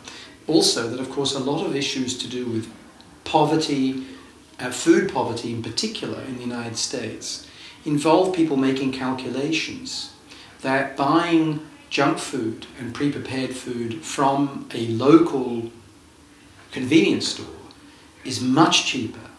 also 0.46 0.88
that, 0.88 1.00
of 1.00 1.10
course, 1.10 1.34
a 1.34 1.40
lot 1.40 1.66
of 1.66 1.76
issues 1.76 2.16
to 2.18 2.26
do 2.26 2.46
with 2.46 2.66
poverty, 3.24 4.06
uh, 4.58 4.70
food 4.70 5.12
poverty 5.12 5.52
in 5.52 5.62
particular 5.62 6.20
in 6.22 6.36
the 6.36 6.42
United 6.42 6.76
States, 6.76 7.46
involve 7.84 8.34
people 8.34 8.56
making 8.56 8.92
calculations 8.92 10.12
that 10.62 10.96
buying 10.96 11.60
junk 11.90 12.18
food 12.18 12.66
and 12.78 12.94
pre 12.94 13.12
prepared 13.12 13.54
food 13.54 14.02
from 14.02 14.68
a 14.74 14.86
local 14.88 15.70
convenience 16.72 17.28
store 17.28 17.46
is 18.24 18.40
much 18.40 18.86
cheaper 18.86 19.30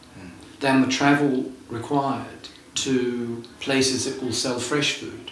than 0.59 0.81
the 0.81 0.87
travel 0.87 1.51
required 1.69 2.49
to 2.75 3.43
places 3.59 4.05
that 4.05 4.21
will 4.23 4.31
sell 4.31 4.59
fresh 4.59 4.93
food 4.93 5.31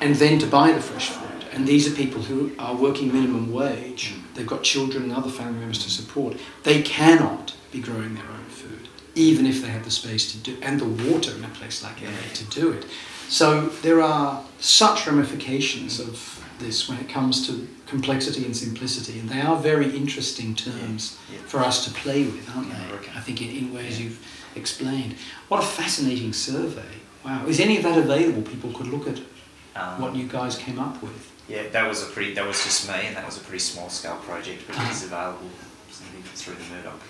and 0.00 0.16
then 0.16 0.38
to 0.38 0.46
buy 0.46 0.72
the 0.72 0.80
fresh 0.80 1.08
food. 1.08 1.44
And 1.52 1.66
these 1.66 1.90
are 1.90 1.94
people 1.94 2.22
who 2.22 2.52
are 2.58 2.74
working 2.74 3.12
minimum 3.12 3.52
wage, 3.52 4.14
they've 4.34 4.46
got 4.46 4.62
children 4.62 5.04
and 5.04 5.12
other 5.12 5.30
family 5.30 5.58
members 5.58 5.82
to 5.84 5.90
support, 5.90 6.36
they 6.62 6.82
cannot 6.82 7.54
be 7.72 7.80
growing 7.80 8.14
their 8.14 8.24
own 8.24 8.44
food, 8.48 8.88
even 9.14 9.46
if 9.46 9.62
they 9.62 9.68
have 9.68 9.84
the 9.84 9.90
space 9.90 10.30
to 10.32 10.38
do 10.38 10.56
and 10.62 10.80
the 10.80 11.10
water 11.10 11.32
in 11.34 11.44
a 11.44 11.48
place 11.48 11.82
like 11.82 12.00
LA 12.02 12.34
to 12.34 12.44
do 12.46 12.72
it. 12.72 12.86
So 13.28 13.66
there 13.82 14.00
are 14.02 14.42
such 14.58 15.06
ramifications 15.06 16.00
of 16.00 16.44
this 16.58 16.88
when 16.88 16.98
it 16.98 17.08
comes 17.08 17.46
to 17.46 17.66
complexity 17.86 18.44
and 18.44 18.56
simplicity, 18.56 19.18
and 19.18 19.28
they 19.28 19.40
are 19.40 19.56
very 19.56 19.96
interesting 19.96 20.54
terms 20.54 21.16
Yeah, 21.30 21.36
yeah. 21.36 21.46
for 21.46 21.60
us 21.60 21.84
to 21.86 21.90
play 21.92 22.24
with, 22.24 22.48
aren't 22.54 22.68
Yeah, 22.68 22.86
they? 22.88 22.94
okay. 22.96 23.12
I 23.16 23.20
think 23.20 23.40
in, 23.40 23.48
in 23.50 23.72
ways 23.74 23.98
Yeah. 23.98 24.04
you've 24.06 24.26
explained. 24.56 25.14
What 25.48 25.62
a 25.62 25.66
fascinating 25.66 26.32
survey! 26.32 26.92
Wow, 27.24 27.46
is 27.46 27.60
any 27.60 27.76
of 27.76 27.82
that 27.84 27.98
available? 27.98 28.42
People 28.42 28.72
could 28.72 28.88
look 28.88 29.06
at 29.08 29.20
Um, 29.76 30.00
what 30.02 30.16
you 30.16 30.26
guys 30.26 30.56
came 30.58 30.78
up 30.80 31.00
with. 31.02 31.30
Yeah, 31.48 31.68
that 31.70 31.88
was 31.88 32.02
a 32.02 32.06
pretty. 32.06 32.34
That 32.34 32.46
was 32.46 32.62
just 32.64 32.88
me, 32.88 33.06
and 33.06 33.16
that 33.16 33.24
was 33.24 33.36
a 33.36 33.40
pretty 33.40 33.60
small 33.60 33.88
scale 33.88 34.16
project, 34.16 34.64
but 34.66 34.74
it 34.76 34.82
is 34.90 35.04
Uh-huh. 35.04 35.16
available 35.16 35.50
through 36.34 36.54
the 36.56 36.74
Murdoch 36.74 37.00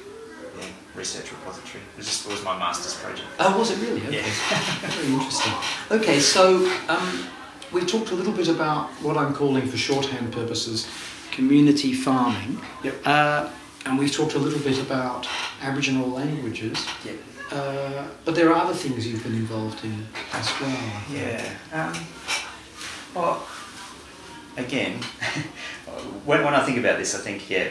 yeah, 0.58 0.66
research 0.94 1.30
repository. 1.32 1.82
It 1.92 1.96
was 1.98 2.06
just 2.06 2.28
was 2.28 2.44
my 2.44 2.58
master's 2.58 2.94
project. 2.94 3.26
Oh, 3.38 3.58
was 3.58 3.70
it 3.70 3.78
really? 3.78 4.06
Okay. 4.06 4.16
Yeah. 4.18 4.22
Very 4.80 5.12
interesting. 5.12 5.52
Okay, 5.90 6.20
so 6.20 6.70
um, 6.88 7.26
we 7.72 7.82
talked 7.82 8.10
a 8.10 8.14
little 8.14 8.32
bit 8.32 8.48
about 8.48 8.90
what 9.02 9.16
I'm 9.16 9.34
calling, 9.34 9.66
for 9.66 9.76
shorthand 9.76 10.32
purposes, 10.32 10.88
community 11.30 11.92
farming. 11.92 12.60
Yep. 12.82 12.94
Uh, 13.04 13.50
and 13.86 13.98
we've 13.98 14.12
talked 14.12 14.34
a 14.34 14.38
little 14.38 14.60
bit 14.60 14.78
about 14.78 15.26
Aboriginal 15.62 16.08
languages. 16.08 16.86
Yeah. 17.04 17.12
Uh, 17.50 18.06
but 18.24 18.34
there 18.34 18.50
are 18.50 18.64
other 18.64 18.74
things 18.74 19.06
you've 19.06 19.22
been 19.22 19.34
involved 19.34 19.84
in 19.84 20.06
as 20.32 20.60
well. 20.60 21.02
Yeah. 21.10 21.56
Um, 21.72 21.94
well, 23.14 23.46
again, 24.56 25.02
when, 26.24 26.44
when 26.44 26.54
I 26.54 26.64
think 26.64 26.78
about 26.78 26.98
this, 26.98 27.14
I 27.14 27.18
think 27.18 27.50
yeah, 27.50 27.68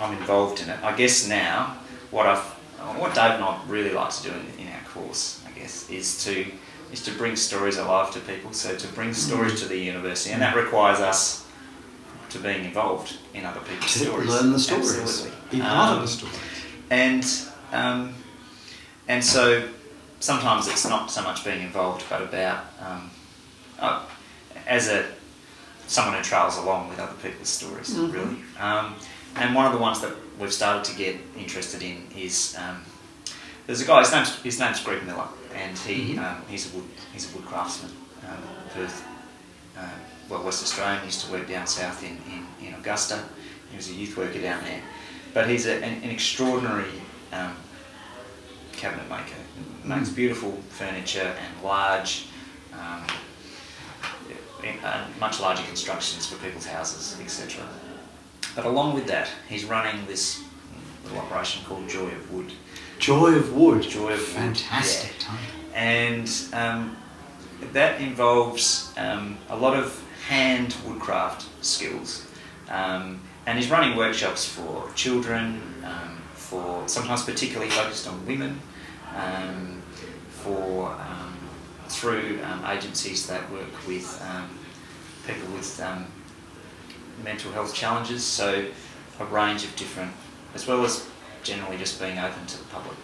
I'm 0.00 0.16
involved 0.16 0.60
in 0.60 0.70
it. 0.70 0.82
I 0.82 0.96
guess 0.96 1.28
now 1.28 1.76
what 2.16 2.26
I've 2.26 2.44
what 2.98 3.14
Dave 3.14 3.32
and 3.32 3.44
I 3.44 3.60
really 3.68 3.90
like 3.92 4.10
to 4.10 4.22
do 4.22 4.30
in, 4.30 4.66
in 4.66 4.72
our 4.72 4.80
course, 4.94 5.42
I 5.46 5.50
guess, 5.58 5.88
is 5.90 6.24
to 6.24 6.46
is 6.92 7.02
to 7.04 7.10
bring 7.12 7.36
stories 7.36 7.76
alive 7.76 8.10
to 8.14 8.20
people. 8.20 8.52
So 8.52 8.74
to 8.76 8.88
bring 8.88 9.12
stories 9.12 9.60
to 9.60 9.66
the 9.68 9.78
university, 9.78 10.32
and 10.32 10.40
that 10.42 10.56
requires 10.56 11.00
us 11.00 11.44
to 12.30 12.38
being 12.38 12.64
involved 12.64 13.18
in 13.34 13.44
other 13.44 13.60
people's 13.60 13.92
To 13.94 13.98
stories. 13.98 14.28
learn 14.28 14.52
the 14.52 14.58
stories, 14.58 14.98
Absolutely. 14.98 15.38
be 15.50 15.60
part 15.60 15.90
of 15.92 15.96
Um, 15.98 16.02
the 16.02 16.08
story. 16.08 16.32
and 16.90 17.24
um, 17.72 18.14
and 19.08 19.22
so 19.24 19.68
sometimes 20.20 20.68
it's 20.68 20.86
not 20.88 21.10
so 21.10 21.22
much 21.22 21.44
being 21.44 21.62
involved, 21.62 22.04
but 22.08 22.22
about 22.22 22.64
um, 22.80 23.10
uh, 23.78 24.00
as 24.66 24.88
a 24.88 25.04
someone 25.86 26.16
who 26.16 26.22
travels 26.22 26.56
along 26.58 26.88
with 26.88 26.98
other 26.98 27.14
people's 27.22 27.48
stories, 27.48 27.90
Mhm. 27.94 28.12
really. 28.12 28.38
And 29.36 29.54
one 29.54 29.66
of 29.66 29.72
the 29.72 29.78
ones 29.78 30.00
that 30.00 30.12
we've 30.38 30.52
started 30.52 30.84
to 30.90 30.96
get 30.96 31.16
interested 31.38 31.82
in 31.82 32.06
is 32.16 32.56
um, 32.58 32.82
there's 33.66 33.80
a 33.82 33.84
guy. 33.86 34.00
His 34.00 34.12
name's 34.12 34.34
his 34.42 34.58
name's 34.58 34.80
Greg 34.82 35.04
Miller, 35.04 35.28
and 35.54 35.76
he 35.78 36.14
Mhm. 36.14 36.18
um, 36.18 36.42
he's 36.48 36.72
a 36.72 36.76
wood 36.76 36.88
he's 37.12 37.30
a 37.32 37.36
wood 37.36 37.44
craftsman, 37.46 37.92
um, 38.28 38.42
Perth. 38.74 39.04
Uh, 39.78 39.82
well, 40.28 40.42
West 40.42 40.62
Australian. 40.62 41.00
He 41.00 41.06
used 41.06 41.24
to 41.26 41.30
work 41.32 41.46
down 41.48 41.66
south 41.66 42.02
in, 42.02 42.18
in, 42.32 42.66
in 42.68 42.74
Augusta. 42.74 43.22
He 43.70 43.76
was 43.76 43.88
a 43.90 43.92
youth 43.92 44.16
worker 44.16 44.40
down 44.40 44.64
there. 44.64 44.80
But 45.34 45.48
he's 45.50 45.66
a, 45.66 45.74
an, 45.84 46.02
an 46.02 46.10
extraordinary 46.10 46.90
um, 47.32 47.54
cabinet 48.72 49.08
maker. 49.08 49.36
He 49.82 49.88
makes 49.88 50.08
Mm. 50.08 50.14
beautiful 50.16 50.52
furniture 50.70 51.36
and 51.38 51.62
large, 51.62 52.26
um, 52.72 53.04
uh, 54.82 55.04
much 55.20 55.38
larger 55.40 55.62
constructions 55.64 56.26
for 56.26 56.36
people's 56.36 56.66
houses, 56.66 57.20
etc. 57.20 57.62
But 58.56 58.64
along 58.64 58.94
with 58.94 59.06
that, 59.06 59.28
he's 59.48 59.66
running 59.66 60.06
this 60.06 60.42
little 61.04 61.18
operation 61.18 61.62
called 61.66 61.88
Joy 61.88 62.06
of 62.06 62.32
Wood. 62.32 62.50
Joy 62.98 63.34
of 63.34 63.54
Wood. 63.54 63.82
Joy 63.82 64.14
of 64.14 64.18
Wood. 64.18 64.18
Fantastic 64.20 65.14
yeah. 65.20 65.36
And 65.74 66.30
um, 66.54 66.96
that 67.74 68.00
involves 68.00 68.94
um, 68.96 69.36
a 69.50 69.56
lot 69.56 69.76
of 69.76 70.02
hand 70.26 70.74
woodcraft 70.86 71.46
skills. 71.62 72.26
Um, 72.70 73.20
and 73.44 73.58
he's 73.58 73.70
running 73.70 73.94
workshops 73.96 74.48
for 74.48 74.90
children, 74.94 75.62
um, 75.84 76.18
for 76.32 76.88
sometimes 76.88 77.24
particularly 77.24 77.70
focused 77.70 78.08
on 78.08 78.26
women, 78.26 78.58
um, 79.14 79.82
for 80.30 80.88
um, 80.88 81.36
through 81.88 82.40
um, 82.42 82.64
agencies 82.66 83.26
that 83.28 83.48
work 83.52 83.86
with 83.86 84.20
um, 84.28 84.48
people 85.26 85.46
with 85.54 85.80
um, 85.80 86.06
mental 87.24 87.52
health 87.52 87.74
challenges. 87.74 88.24
So 88.24 88.66
a 89.20 89.24
range 89.26 89.64
of 89.64 89.74
different, 89.76 90.12
as 90.54 90.66
well 90.66 90.84
as 90.84 91.08
generally 91.42 91.76
just 91.78 92.00
being 92.00 92.18
open 92.18 92.46
to 92.46 92.58
the 92.58 92.64
public. 92.64 92.96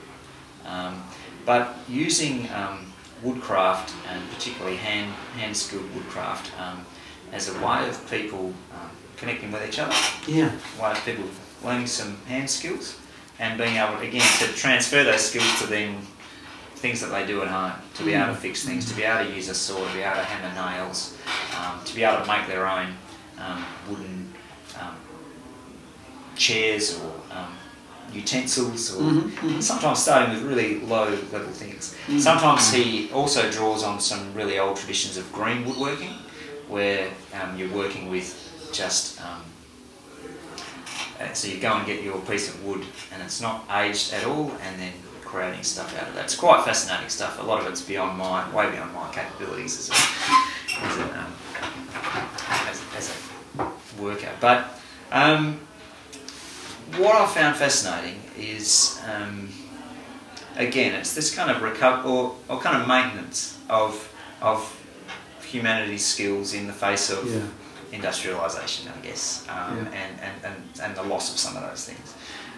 Um, 0.66 1.02
but 1.46 1.76
using 1.88 2.48
um, 2.52 2.92
woodcraft 3.22 3.94
and 4.10 4.22
particularly 4.30 4.76
hand 4.76 5.12
hand 5.36 5.56
skilled 5.56 5.92
woodcraft 5.94 6.52
um, 6.60 6.84
as 7.32 7.48
a 7.48 7.66
way 7.66 7.88
of 7.88 8.10
people 8.10 8.52
um, 8.74 8.90
connecting 9.16 9.50
with 9.50 9.66
each 9.66 9.78
other, 9.78 9.94
Yeah. 10.26 10.52
a 10.78 10.82
way 10.82 10.90
of 10.92 11.04
people 11.04 11.24
learning 11.64 11.86
some 11.86 12.16
hand 12.26 12.50
skills 12.50 12.98
and 13.38 13.56
being 13.58 13.76
able 13.76 13.96
again 14.00 14.26
to 14.38 14.46
transfer 14.54 15.02
those 15.04 15.22
skills 15.22 15.60
to 15.60 15.66
then 15.66 15.96
things 16.76 17.00
that 17.00 17.08
they 17.08 17.24
do 17.24 17.40
at 17.42 17.48
home, 17.48 17.72
to 17.94 18.04
be 18.04 18.12
able 18.14 18.34
to 18.34 18.40
fix 18.40 18.64
things, 18.64 18.88
to 18.90 18.94
be 18.94 19.04
able 19.04 19.24
to 19.24 19.34
use 19.34 19.48
a 19.48 19.54
saw, 19.54 19.76
to 19.86 19.92
be 19.94 20.00
able 20.00 20.16
to 20.16 20.24
hammer 20.24 20.52
nails, 20.76 21.16
um, 21.58 21.82
to 21.84 21.94
be 21.94 22.02
able 22.02 22.20
to 22.24 22.28
make 22.30 22.46
their 22.48 22.68
own 22.68 22.94
um, 23.44 23.64
wooden 23.88 24.32
um, 24.80 24.94
chairs 26.36 26.98
or 27.00 27.12
um, 27.36 27.52
utensils, 28.12 28.94
or 28.94 29.02
Mhm, 29.02 29.30
mhm. 29.32 29.62
sometimes 29.62 29.98
starting 30.02 30.30
with 30.34 30.42
really 30.42 30.80
low 30.80 31.08
level 31.32 31.52
things. 31.52 31.94
Mhm. 32.08 32.20
Sometimes 32.20 32.70
he 32.72 33.10
also 33.12 33.50
draws 33.50 33.82
on 33.82 34.00
some 34.00 34.34
really 34.34 34.58
old 34.58 34.76
traditions 34.76 35.16
of 35.16 35.32
green 35.32 35.64
woodworking, 35.64 36.14
where 36.68 37.08
um, 37.34 37.56
you're 37.56 37.70
working 37.74 38.10
with 38.10 38.34
just 38.72 39.20
um, 39.20 39.42
uh, 41.20 41.32
so 41.32 41.48
you 41.48 41.58
go 41.58 41.72
and 41.74 41.86
get 41.86 42.02
your 42.02 42.18
piece 42.20 42.48
of 42.48 42.64
wood 42.64 42.84
and 43.12 43.22
it's 43.22 43.40
not 43.40 43.64
aged 43.70 44.12
at 44.12 44.24
all, 44.24 44.50
and 44.62 44.80
then 44.80 44.92
creating 45.24 45.62
stuff 45.62 45.96
out 45.98 46.08
of 46.08 46.14
that. 46.14 46.24
It's 46.24 46.34
quite 46.34 46.62
fascinating 46.64 47.08
stuff. 47.08 47.38
A 47.40 47.42
lot 47.42 47.60
of 47.60 47.66
it's 47.66 47.80
beyond 47.80 48.18
my, 48.18 48.44
way 48.54 48.70
beyond 48.70 48.92
my 48.92 49.08
capabilities 49.14 49.78
as 49.78 49.88
a, 49.88 49.94
as 50.84 50.96
a, 50.98 51.02
um, 51.02 51.08
as, 51.08 51.08
as 51.08 51.08
a 51.08 51.41
worker. 54.02 54.30
But 54.40 54.64
um, 55.10 55.60
what 56.96 57.14
I 57.16 57.26
found 57.26 57.56
fascinating 57.56 58.20
is, 58.38 59.00
um, 59.12 59.48
again, 60.56 60.94
it's 60.94 61.14
this 61.14 61.34
kind 61.34 61.50
of 61.50 61.62
recover 61.62 62.06
or, 62.08 62.36
or 62.48 62.60
kind 62.60 62.80
of 62.80 62.88
maintenance 62.88 63.58
of 63.68 64.08
of 64.40 64.58
humanity's 65.46 66.04
skills 66.04 66.52
in 66.54 66.66
the 66.66 66.72
face 66.72 67.10
of 67.10 67.24
Yeah. 67.30 67.98
industrialisation, 68.00 68.88
I 68.96 69.06
guess, 69.06 69.44
um, 69.48 69.76
Yeah. 69.76 70.00
and, 70.00 70.20
and, 70.20 70.44
and, 70.44 70.56
and 70.82 70.96
the 70.96 71.02
loss 71.04 71.30
of 71.32 71.38
some 71.38 71.56
of 71.56 71.62
those 71.62 71.84
things. 71.84 72.14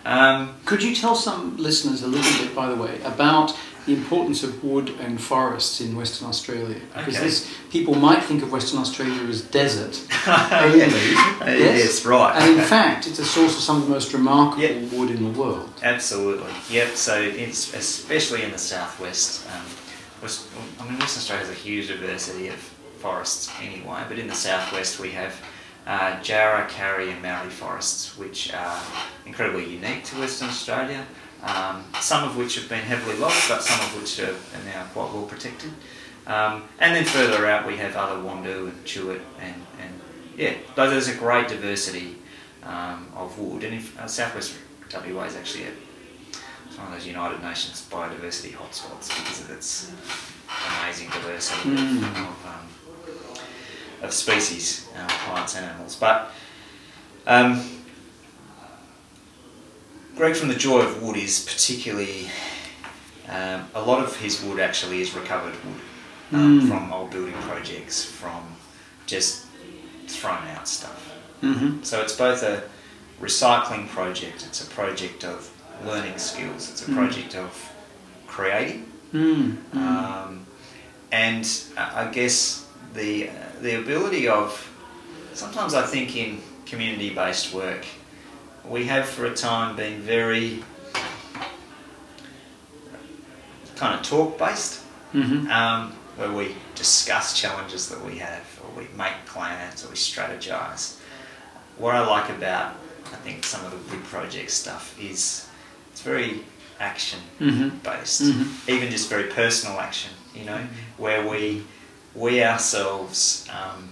Um, 0.06 0.54
Could 0.64 0.82
you 0.82 0.94
tell 0.94 1.14
some 1.14 1.56
listeners 1.56 2.02
a 2.02 2.06
little 2.06 2.32
bit, 2.44 2.54
by 2.54 2.68
the 2.68 2.76
way, 2.76 3.00
about 3.04 3.54
the 3.86 3.92
importance 3.94 4.42
of 4.42 4.62
wood 4.64 4.90
and 5.00 5.20
forests 5.20 5.80
in 5.80 5.94
Western 5.96 6.28
Australia? 6.28 6.80
Because 6.94 7.16
Okay. 7.16 7.24
this, 7.24 7.48
people 7.70 7.94
might 7.94 8.22
think 8.24 8.42
of 8.42 8.50
Western 8.50 8.78
Australia 8.80 9.22
as 9.28 9.42
desert 9.42 10.00
only. 10.26 10.86
yes, 11.60 12.04
right. 12.04 12.34
And 12.40 12.58
in 12.60 12.64
fact, 12.64 13.06
it's 13.06 13.18
a 13.18 13.24
source 13.24 13.54
of 13.56 13.60
some 13.62 13.76
of 13.78 13.84
the 13.84 13.90
most 13.90 14.12
remarkable 14.12 14.62
Yep. 14.62 14.92
wood 14.92 15.10
in 15.10 15.22
the 15.32 15.38
world. 15.38 15.68
Absolutely. 15.82 16.50
Yep. 16.70 16.96
So 16.96 17.20
it's 17.20 17.74
especially 17.74 18.42
in 18.42 18.50
the 18.52 18.58
southwest. 18.58 19.46
Um, 19.54 19.64
West, 20.22 20.46
I 20.80 20.84
mean, 20.84 20.98
Western 20.98 21.20
Australia 21.20 21.46
has 21.46 21.54
a 21.54 21.60
huge 21.60 21.88
diversity 21.88 22.48
of 22.48 22.56
forests 23.00 23.50
anyway, 23.60 24.02
but 24.08 24.18
in 24.18 24.26
the 24.26 24.34
southwest 24.34 24.98
we 24.98 25.10
have 25.10 25.34
uh, 25.86 26.18
Jarrah, 26.22 26.66
Karri, 26.70 27.12
and 27.12 27.20
Marri 27.20 27.50
forests, 27.50 28.16
which 28.16 28.54
are 28.54 28.80
incredibly 29.26 29.66
unique 29.70 30.04
to 30.04 30.16
Western 30.18 30.48
Australia. 30.48 31.04
Um, 31.44 31.84
some 32.00 32.24
of 32.26 32.36
which 32.38 32.54
have 32.54 32.68
been 32.70 32.80
heavily 32.82 33.16
logged, 33.18 33.44
but 33.48 33.62
some 33.62 33.78
of 33.80 34.00
which 34.00 34.18
are, 34.20 34.30
are 34.32 34.64
now 34.64 34.84
quite 34.94 35.12
well 35.12 35.26
protected. 35.26 35.70
Um, 36.26 36.64
and 36.80 36.96
then 36.96 37.04
further 37.04 37.46
out 37.46 37.66
we 37.66 37.76
have 37.76 37.96
other 37.96 38.16
Wandoo 38.22 38.68
and 38.68 38.84
Tuart, 38.86 39.20
and, 39.40 39.54
and 39.80 40.00
yeah, 40.38 40.54
though 40.74 40.88
there's 40.88 41.08
a 41.08 41.14
great 41.14 41.48
diversity 41.48 42.16
um, 42.62 43.08
of 43.14 43.38
wood. 43.38 43.62
And 43.62 43.74
if, 43.74 43.98
uh, 44.00 44.06
Southwest 44.06 44.54
WA 44.90 45.24
is 45.24 45.36
actually 45.36 45.64
a, 45.64 45.70
it's 46.66 46.78
one 46.78 46.86
of 46.86 46.92
those 46.94 47.06
United 47.06 47.42
Nations 47.42 47.86
biodiversity 47.90 48.52
hotspots 48.52 49.08
because 49.08 49.40
of 49.42 49.50
its 49.50 49.92
amazing 50.80 51.08
diversity 51.10 51.70
of, 51.72 51.76
Mm. 51.78 52.02
of, 52.02 52.46
um, 52.46 52.68
of 54.02 54.12
species, 54.14 54.88
uh, 54.96 55.06
plants 55.26 55.56
and 55.56 55.66
animals. 55.66 55.96
But 55.96 56.30
um, 57.26 57.62
Greg 60.24 60.36
from 60.36 60.48
the 60.48 60.54
Joy 60.54 60.80
of 60.80 61.02
Wood 61.02 61.18
is 61.18 61.44
particularly 61.44 62.30
um, 63.28 63.68
a 63.74 63.82
lot 63.82 64.02
of 64.02 64.16
his 64.16 64.42
wood 64.42 64.58
actually 64.58 65.02
is 65.02 65.14
recovered 65.14 65.52
wood 65.66 65.80
um, 66.32 66.60
Mm. 66.62 66.68
from 66.68 66.90
old 66.94 67.10
building 67.10 67.34
projects, 67.42 68.02
from 68.02 68.42
just 69.04 69.44
thrown 70.08 70.42
out 70.56 70.66
stuff. 70.66 71.12
Mm-hmm. 71.42 71.82
So 71.82 72.00
it's 72.00 72.16
both 72.16 72.42
a 72.42 72.62
recycling 73.20 73.86
project, 73.86 74.46
it's 74.46 74.66
a 74.66 74.70
project 74.70 75.24
of 75.24 75.50
learning 75.84 76.16
skills, 76.16 76.70
it's 76.70 76.88
a 76.88 76.90
Mm. 76.90 76.94
project 76.96 77.34
of 77.34 77.50
creating, 78.26 78.90
Mm. 79.12 79.58
Mm. 79.74 79.76
um, 79.76 80.46
and 81.12 81.44
I 81.76 82.04
I 82.04 82.10
guess 82.10 82.64
the 82.94 83.28
the 83.60 83.74
ability 83.78 84.26
of 84.28 84.48
sometimes 85.34 85.74
I 85.74 85.82
think 85.82 86.16
in 86.16 86.40
community 86.64 87.10
based 87.10 87.52
work 87.52 87.84
we 88.68 88.86
have 88.86 89.06
for 89.08 89.26
a 89.26 89.34
time 89.34 89.76
been 89.76 90.00
very 90.00 90.62
kind 93.76 93.94
of 93.98 94.02
talk 94.06 94.38
based 94.38 94.80
Mhm. 95.12 95.50
um, 95.50 95.92
where 96.16 96.30
we 96.30 96.54
discuss 96.74 97.38
challenges 97.38 97.88
that 97.88 98.00
we 98.04 98.18
have, 98.18 98.44
or 98.62 98.70
we 98.80 98.88
make 98.96 99.14
plans, 99.26 99.84
or 99.84 99.88
we 99.88 99.96
strategize. 99.96 100.94
What 101.76 101.94
I 101.94 102.00
like 102.06 102.28
about, 102.30 102.74
I 103.12 103.16
think, 103.16 103.44
some 103.44 103.64
of 103.64 103.70
the 103.72 103.96
big 103.96 104.04
project 104.04 104.50
stuff 104.50 104.94
is 105.00 105.46
it's 105.92 106.00
very 106.02 106.44
action 106.80 107.20
Mhm. 107.40 107.82
based, 107.82 108.22
Mhm. 108.22 108.48
even 108.68 108.90
just 108.90 109.08
very 109.08 109.24
personal 109.24 109.78
action. 109.80 110.10
You 110.34 110.44
know, 110.44 110.60
where 110.96 111.26
we 111.26 111.64
we 112.14 112.44
ourselves 112.44 113.44
um, 113.50 113.88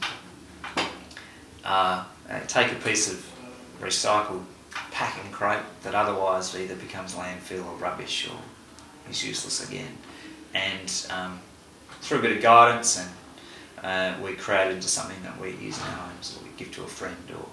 uh, 1.65 2.05
take 2.47 2.71
a 2.71 2.77
piece 2.77 3.09
of 3.11 3.25
recycled 3.81 4.45
packing 4.93 5.31
crate 5.33 5.63
that 5.83 5.95
otherwise 5.95 6.55
either 6.57 6.77
becomes 6.77 7.15
landfill 7.15 7.67
or 7.67 7.75
rubbish 7.77 8.29
or 8.29 8.37
is 9.11 9.25
useless 9.25 9.69
again, 9.69 9.97
and 10.55 11.07
um, 11.11 11.41
through 12.01 12.19
a 12.19 12.23
bit 12.23 12.37
of 12.37 12.43
guidance 12.43 12.99
and 12.99 13.11
uh, 13.85 14.15
we 14.23 14.35
create 14.35 14.69
it 14.69 14.75
into 14.75 14.87
something 14.89 15.17
that 15.25 15.41
we 15.41 15.49
use 15.57 15.77
in 15.79 15.85
our 15.85 15.91
homes 16.07 16.39
or 16.39 16.45
we 16.45 16.51
give 16.57 16.71
to 16.73 16.83
a 16.85 16.87
friend 16.87 17.17
or 17.31 17.47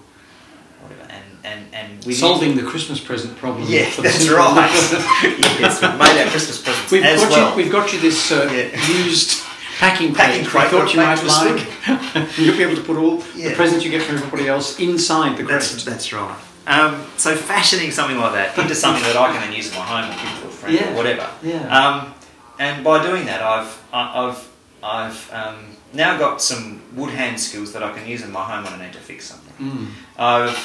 whatever, 0.82 1.10
and 1.10 1.24
and 1.44 1.74
and 1.74 2.04
we 2.04 2.12
Solving 2.14 2.54
the 2.56 2.62
Christmas 2.62 3.00
present 3.00 3.36
problem. 3.36 3.64
Yeah, 3.68 3.90
for 3.90 4.02
that's 4.02 4.28
right. 4.28 4.70
yes, 5.60 5.82
we've 5.82 5.98
made 5.98 6.22
our 6.24 6.30
Christmas 6.30 6.62
presents 6.62 6.92
We've 6.92 7.02
as 7.04 7.20
got 7.22 7.30
well. 7.30 7.50
you. 7.50 7.56
We've 7.56 7.72
got 7.72 7.92
you 7.92 8.00
this 8.00 8.30
uh, 8.30 8.48
Yeah. 8.52 9.04
used 9.04 9.42
packing 9.78 10.14
Packing 10.14 10.44
crate. 10.44 10.68
crate 10.68 10.72
we 10.72 10.78
thought 10.78 10.94
you 10.94 11.00
might 11.00 11.24
like. 11.24 12.38
You'll 12.38 12.56
be 12.56 12.62
able 12.62 12.76
to 12.76 12.82
put 12.82 12.96
all 12.98 13.16
the 13.18 13.54
presents 13.54 13.84
you 13.84 13.90
get 13.90 14.02
from 14.02 14.16
everybody 14.16 14.46
else 14.46 14.78
inside 14.78 15.32
the 15.36 15.42
crate. 15.44 15.60
That's, 15.60 15.84
that's 15.84 16.12
right. 16.12 16.38
Um, 16.74 16.92
so 17.16 17.34
fashioning 17.36 17.90
something 17.90 18.16
like 18.24 18.32
that 18.34 18.56
into 18.56 18.74
something 18.74 19.02
that 19.02 19.16
I 19.16 19.32
can 19.32 19.40
then 19.40 19.52
use 19.52 19.68
in 19.70 19.74
my 19.74 19.84
home 19.92 20.06
or 20.10 20.14
give 20.14 20.40
to 20.42 20.46
a 20.46 20.50
friend 20.60 20.74
Yeah. 20.76 20.92
or 20.92 20.96
whatever. 20.96 21.26
Yeah. 21.42 21.66
Um, 21.78 22.14
and 22.58 22.84
by 22.84 23.02
doing 23.02 23.24
that, 23.26 23.42
I've 23.42 23.72
I- 23.92 24.12
I've 24.28 24.40
I've 24.82 25.32
um, 25.40 25.58
now 25.92 26.16
got 26.16 26.40
some 26.40 26.80
wood 26.94 27.10
hand 27.10 27.38
skills 27.40 27.72
that 27.72 27.82
I 27.82 27.90
can 27.92 28.06
use 28.06 28.22
in 28.22 28.30
my 28.30 28.44
home 28.50 28.62
when 28.64 28.72
I 28.74 28.84
need 28.84 28.92
to 28.94 29.00
fix 29.00 29.26
something. 29.26 29.56
Mm. 29.66 29.86
I've 30.16 30.58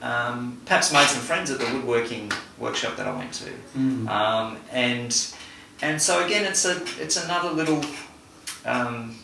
um, 0.00 0.60
perhaps 0.64 0.92
made 0.92 1.08
some 1.08 1.22
friends 1.22 1.50
at 1.50 1.58
the 1.58 1.66
woodworking 1.66 2.30
workshop 2.58 2.96
that 2.96 3.06
I 3.08 3.14
went 3.16 3.32
to, 3.42 3.50
Mm. 3.76 4.08
um, 4.08 4.56
and 4.70 5.12
and 5.82 6.00
so 6.00 6.24
again, 6.24 6.44
it's 6.44 6.64
a 6.64 6.74
it's 7.04 7.16
another 7.24 7.50
little. 7.50 7.82
Um, 8.64 9.16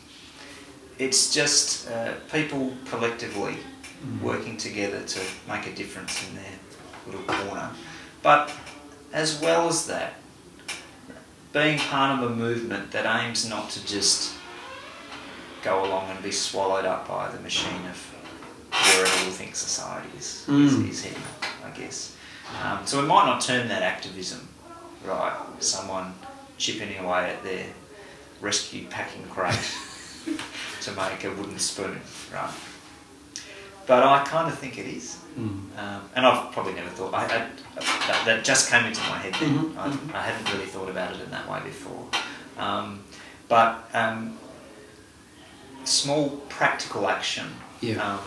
it's 0.98 1.32
just 1.34 1.88
uh, 1.90 2.12
people 2.32 2.72
collectively. 2.90 3.56
Working 4.22 4.56
together 4.56 5.02
to 5.02 5.20
make 5.48 5.66
a 5.66 5.72
difference 5.74 6.26
in 6.28 6.34
their 6.36 6.44
little 7.06 7.22
corner. 7.22 7.70
But 8.22 8.50
as 9.12 9.40
well 9.40 9.68
as 9.68 9.86
that, 9.86 10.14
being 11.52 11.78
part 11.78 12.18
of 12.22 12.30
a 12.30 12.34
movement 12.34 12.90
that 12.92 13.06
aims 13.22 13.48
not 13.48 13.70
to 13.70 13.86
just 13.86 14.34
go 15.62 15.84
along 15.84 16.10
and 16.10 16.22
be 16.22 16.32
swallowed 16.32 16.84
up 16.84 17.06
by 17.08 17.28
the 17.30 17.40
machine 17.40 17.84
of 17.88 17.96
wherever 18.96 19.24
we 19.24 19.30
think 19.30 19.54
society 19.54 20.08
is, 20.18 20.44
Mm. 20.48 20.66
is, 20.66 20.74
is 20.74 21.04
heading, 21.04 21.22
I 21.64 21.70
guess. 21.70 22.16
Um, 22.62 22.80
so 22.84 23.00
we 23.00 23.06
might 23.06 23.24
not 23.24 23.40
term 23.40 23.68
that 23.68 23.82
activism, 23.82 24.48
right? 25.04 25.32
Someone 25.60 26.14
chipping 26.58 26.96
away 26.98 27.30
at 27.30 27.42
their 27.44 27.66
rescue 28.40 28.86
packing 28.88 29.22
crate 29.30 29.54
to 30.82 30.92
make 30.92 31.24
a 31.24 31.30
wooden 31.30 31.58
spoon, 31.58 32.00
right? 32.32 32.50
But 33.86 34.02
I 34.02 34.24
kind 34.24 34.50
of 34.50 34.58
think 34.58 34.78
it 34.78 34.86
is. 34.86 35.18
Mm. 35.38 35.60
Um, 35.78 36.00
and 36.14 36.26
I've 36.26 36.52
probably 36.52 36.74
never 36.74 36.88
thought, 36.90 37.12
I, 37.12 37.24
I, 37.24 37.28
that, 37.28 38.22
that 38.24 38.44
just 38.44 38.70
came 38.70 38.84
into 38.86 39.00
my 39.02 39.18
head 39.18 39.34
then. 39.40 39.58
Mhm, 39.58 39.76
I, 39.76 39.88
mhm. 39.88 40.14
I 40.14 40.22
hadn't 40.22 40.52
really 40.52 40.66
thought 40.66 40.88
about 40.88 41.14
it 41.14 41.20
in 41.20 41.30
that 41.30 41.48
way 41.50 41.60
before. 41.64 42.06
Um, 42.56 43.02
but 43.48 43.88
um, 43.92 44.38
small 45.84 46.28
practical 46.48 47.08
action 47.08 47.46
Yeah. 47.80 47.96
um, 48.14 48.20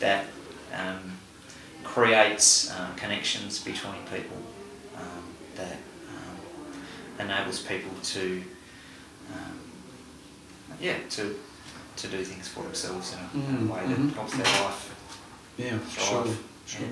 that 0.00 0.26
um, 0.74 1.16
creates 1.82 2.70
uh, 2.70 2.88
connections 2.96 3.58
between 3.64 3.94
people, 4.14 4.36
um, 4.96 5.24
that 5.56 5.78
um, 6.14 7.26
enables 7.26 7.60
people 7.62 7.90
to, 8.02 8.42
um, 9.32 9.58
yeah, 10.80 10.96
to 11.10 11.36
to 11.96 12.08
do 12.08 12.24
things 12.24 12.48
for 12.48 12.62
themselves 12.62 13.12
in 13.14 13.18
a, 13.18 13.44
in 13.44 13.54
a 13.56 13.58
Mm, 13.58 13.68
way 13.68 13.80
that 13.86 13.98
mhm, 13.98 14.14
helps 14.14 14.32
their 14.34 14.46
life 14.64 14.94
Yeah, 15.60 15.78
thrive. 15.78 16.08
sure, 16.08 16.26
Yeah. 16.26 16.32
sure. 16.66 16.88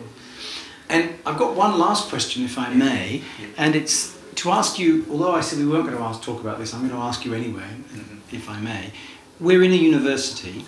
And 0.90 1.10
I've 1.26 1.38
got 1.38 1.54
one 1.54 1.78
last 1.78 2.08
question, 2.08 2.44
if 2.44 2.58
I 2.58 2.72
may, 2.72 3.22
Yeah. 3.40 3.46
and 3.56 3.74
it's 3.76 4.14
to 4.36 4.50
ask 4.50 4.78
you. 4.78 5.04
Although 5.10 5.34
I 5.34 5.40
said 5.40 5.58
we 5.58 5.66
weren't 5.66 5.84
going 5.86 5.96
to 5.96 6.02
ask 6.02 6.22
talk 6.22 6.40
about 6.40 6.58
this, 6.58 6.72
I'm 6.72 6.80
going 6.80 6.92
to 6.92 7.06
ask 7.10 7.24
you 7.24 7.34
anyway, 7.34 7.68
Mhm. 7.94 8.18
if 8.32 8.48
I 8.48 8.58
may. 8.60 8.92
We're 9.40 9.62
in 9.62 9.72
a 9.72 9.76
university. 9.92 10.64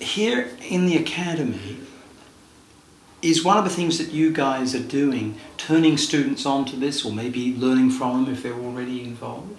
Here 0.00 0.50
in 0.68 0.86
the 0.86 0.96
academy, 0.96 1.78
is 3.20 3.42
one 3.44 3.56
of 3.58 3.64
the 3.64 3.70
things 3.70 3.98
that 3.98 4.12
you 4.12 4.30
guys 4.30 4.74
are 4.74 4.86
doing 5.00 5.34
turning 5.56 5.98
students 5.98 6.46
on 6.46 6.64
to 6.66 6.76
this, 6.76 7.04
or 7.04 7.12
maybe 7.12 7.54
learning 7.58 7.90
from 7.90 8.24
them 8.24 8.32
if 8.32 8.42
they're 8.42 8.54
already 8.54 9.02
involved? 9.02 9.56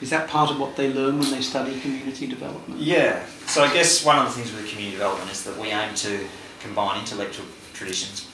Is 0.00 0.10
that 0.10 0.28
part 0.28 0.50
of 0.50 0.58
what 0.58 0.76
they 0.76 0.92
learn 0.92 1.18
when 1.18 1.30
they 1.30 1.40
study 1.40 1.78
community 1.80 2.26
development? 2.26 2.80
Yeah. 2.80 3.24
So 3.46 3.64
I 3.64 3.72
guess 3.72 4.04
one 4.04 4.18
of 4.18 4.26
the 4.26 4.32
things 4.32 4.52
with 4.54 4.68
community 4.68 4.92
development 4.96 5.30
is 5.30 5.42
that 5.44 5.58
we 5.58 5.68
aim 5.68 5.94
to 5.96 6.20
combine 6.64 6.98
intellectual 7.00 7.46
traditions, 7.74 8.26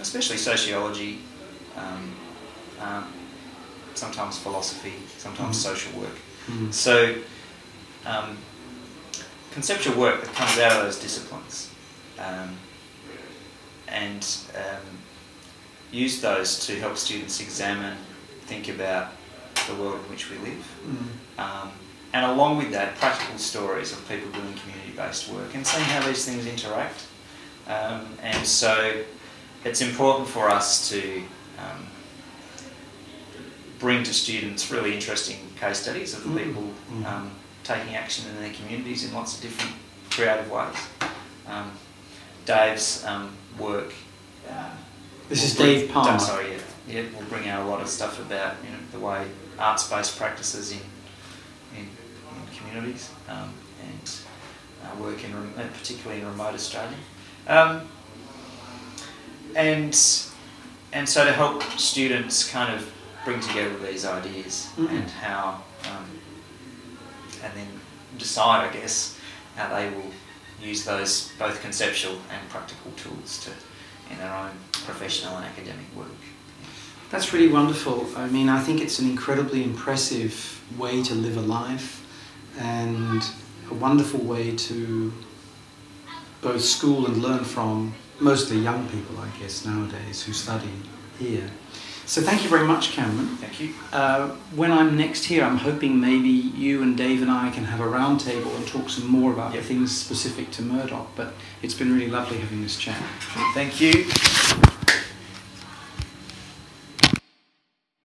especially 0.00 0.36
sociology, 0.36 1.18
um, 1.76 2.14
um, 2.80 3.12
sometimes 3.94 4.38
philosophy, 4.38 4.94
sometimes 5.18 5.56
Mhm. 5.58 5.62
social 5.70 5.92
work. 6.00 6.16
Mm. 6.50 6.72
So 6.72 7.14
um, 8.06 8.38
conceptual 9.52 9.94
work 9.96 10.22
that 10.24 10.34
comes 10.34 10.58
out 10.58 10.72
of 10.78 10.82
those 10.84 10.98
disciplines, 10.98 11.68
um, 12.18 12.56
and 13.88 14.26
um, 14.56 14.86
use 15.92 16.20
those 16.20 16.66
to 16.66 16.78
help 16.80 16.96
students 16.96 17.40
examine, 17.40 17.96
think 18.46 18.68
about 18.68 19.12
the 19.68 19.74
world 19.74 20.00
in 20.04 20.10
which 20.10 20.30
we 20.30 20.36
live. 20.38 20.64
Mm. 20.86 21.42
Um, 21.44 21.68
and 22.14 22.26
along 22.26 22.58
with 22.58 22.70
that, 22.72 22.96
practical 22.96 23.38
stories 23.38 23.92
of 23.92 23.98
people 24.08 24.30
doing 24.30 24.54
community-based 24.54 25.28
work 25.28 25.54
and 25.54 25.66
seeing 25.66 25.84
how 25.84 26.06
these 26.06 26.24
things 26.24 26.46
interact. 26.46 27.00
Um, 27.72 28.06
and 28.22 28.46
so 28.46 29.02
it's 29.64 29.80
important 29.80 30.28
for 30.28 30.48
us 30.50 30.88
to 30.90 31.22
um, 31.58 31.86
bring 33.78 34.02
to 34.04 34.12
students 34.12 34.70
really 34.70 34.94
interesting 34.94 35.38
case 35.58 35.78
studies 35.80 36.14
of 36.14 36.22
Mm. 36.24 36.38
people 36.44 36.68
Mm. 36.92 37.06
um, 37.06 37.30
taking 37.64 37.94
action 37.94 38.28
in 38.28 38.40
their 38.42 38.52
communities 38.52 39.04
in 39.04 39.12
lots 39.14 39.34
of 39.36 39.40
different 39.42 39.74
creative 40.10 40.50
ways. 40.50 40.76
Um, 41.46 41.70
Dave's 42.44 43.04
um, 43.04 43.36
work. 43.58 43.92
Um, 44.50 44.70
This 45.28 45.44
is 45.44 45.54
bring- 45.54 45.66
Dave 45.80 45.90
Palmer. 45.92 46.14
Oh, 46.14 46.18
sorry, 46.18 46.52
yeah, 46.52 46.58
yeah, 46.88 47.02
we'll 47.14 47.28
bring 47.28 47.48
out 47.48 47.62
a 47.64 47.68
lot 47.70 47.80
of 47.80 47.88
stuff 47.88 48.18
about 48.18 48.54
you 48.64 48.70
know 48.70 48.78
the 48.90 48.98
way 48.98 49.26
arts-based 49.58 50.18
practices 50.18 50.72
in 50.72 50.80
in, 51.76 51.84
in 51.84 52.56
communities 52.58 53.08
um, 53.28 53.50
and 53.88 54.10
uh, 54.84 54.94
work 55.02 55.22
in 55.24 55.32
uh, 55.32 55.68
particularly 55.78 56.20
in 56.20 56.26
remote 56.26 56.54
Australia. 56.54 56.98
Um, 57.46 57.82
and 59.54 59.98
and 60.92 61.08
so 61.08 61.24
to 61.24 61.32
help 61.32 61.62
students 61.78 62.48
kind 62.48 62.72
of 62.74 62.90
bring 63.24 63.40
together 63.40 63.74
these 63.78 64.04
ideas 64.04 64.68
Mhm. 64.76 64.90
and 64.90 65.10
how 65.10 65.62
um, 65.84 66.06
and 67.42 67.52
then 67.54 67.68
decide, 68.18 68.68
I 68.68 68.72
guess, 68.72 69.16
how 69.56 69.68
they 69.74 69.88
will 69.90 70.12
use 70.62 70.84
those 70.84 71.30
both 71.38 71.60
conceptual 71.60 72.12
and 72.30 72.48
practical 72.48 72.92
tools 72.92 73.38
to 73.44 73.50
in 74.12 74.18
their 74.18 74.32
own 74.34 74.50
professional 74.84 75.36
and 75.36 75.46
academic 75.46 75.86
work. 75.96 76.06
That's 77.10 77.32
really 77.32 77.48
wonderful. 77.48 78.06
I 78.16 78.26
mean, 78.28 78.48
I 78.48 78.60
think 78.62 78.80
it's 78.80 78.98
an 78.98 79.08
incredibly 79.08 79.62
impressive 79.64 80.60
way 80.78 81.02
to 81.02 81.14
live 81.14 81.36
a 81.36 81.40
life 81.42 82.00
and 82.58 83.22
a 83.70 83.74
wonderful 83.74 84.20
way 84.20 84.54
to 84.56 85.12
both 86.42 86.60
school 86.62 87.06
and 87.06 87.22
learn 87.22 87.44
from 87.44 87.94
mostly 88.20 88.58
young 88.58 88.86
people, 88.88 89.16
I 89.18 89.28
guess, 89.40 89.64
nowadays 89.64 90.22
who 90.22 90.32
study 90.32 90.68
here. 91.18 91.48
So 92.04 92.20
thank 92.20 92.42
you 92.42 92.50
very 92.50 92.66
much, 92.66 92.90
Cameron. 92.92 93.28
Thank 93.36 93.60
you. 93.60 93.74
Uh, 93.92 94.30
when 94.56 94.72
I'm 94.72 94.96
next 94.96 95.24
here, 95.24 95.44
I'm 95.44 95.56
hoping 95.56 96.00
maybe 96.00 96.28
you 96.28 96.82
and 96.82 96.96
Dave 96.96 97.22
and 97.22 97.30
I 97.30 97.50
can 97.50 97.64
have 97.64 97.80
a 97.80 97.84
roundtable 97.84 98.54
and 98.56 98.66
talk 98.66 98.90
some 98.90 99.06
more 99.06 99.32
about 99.32 99.54
Yep. 99.54 99.62
things 99.64 99.96
specific 99.96 100.50
to 100.52 100.62
Murdoch. 100.62 101.08
But 101.14 101.34
it's 101.62 101.74
been 101.74 101.92
really 101.94 102.10
lovely 102.10 102.38
having 102.38 102.60
this 102.62 102.76
chat. 102.76 103.00
Thank 103.54 103.80
you. 103.80 104.04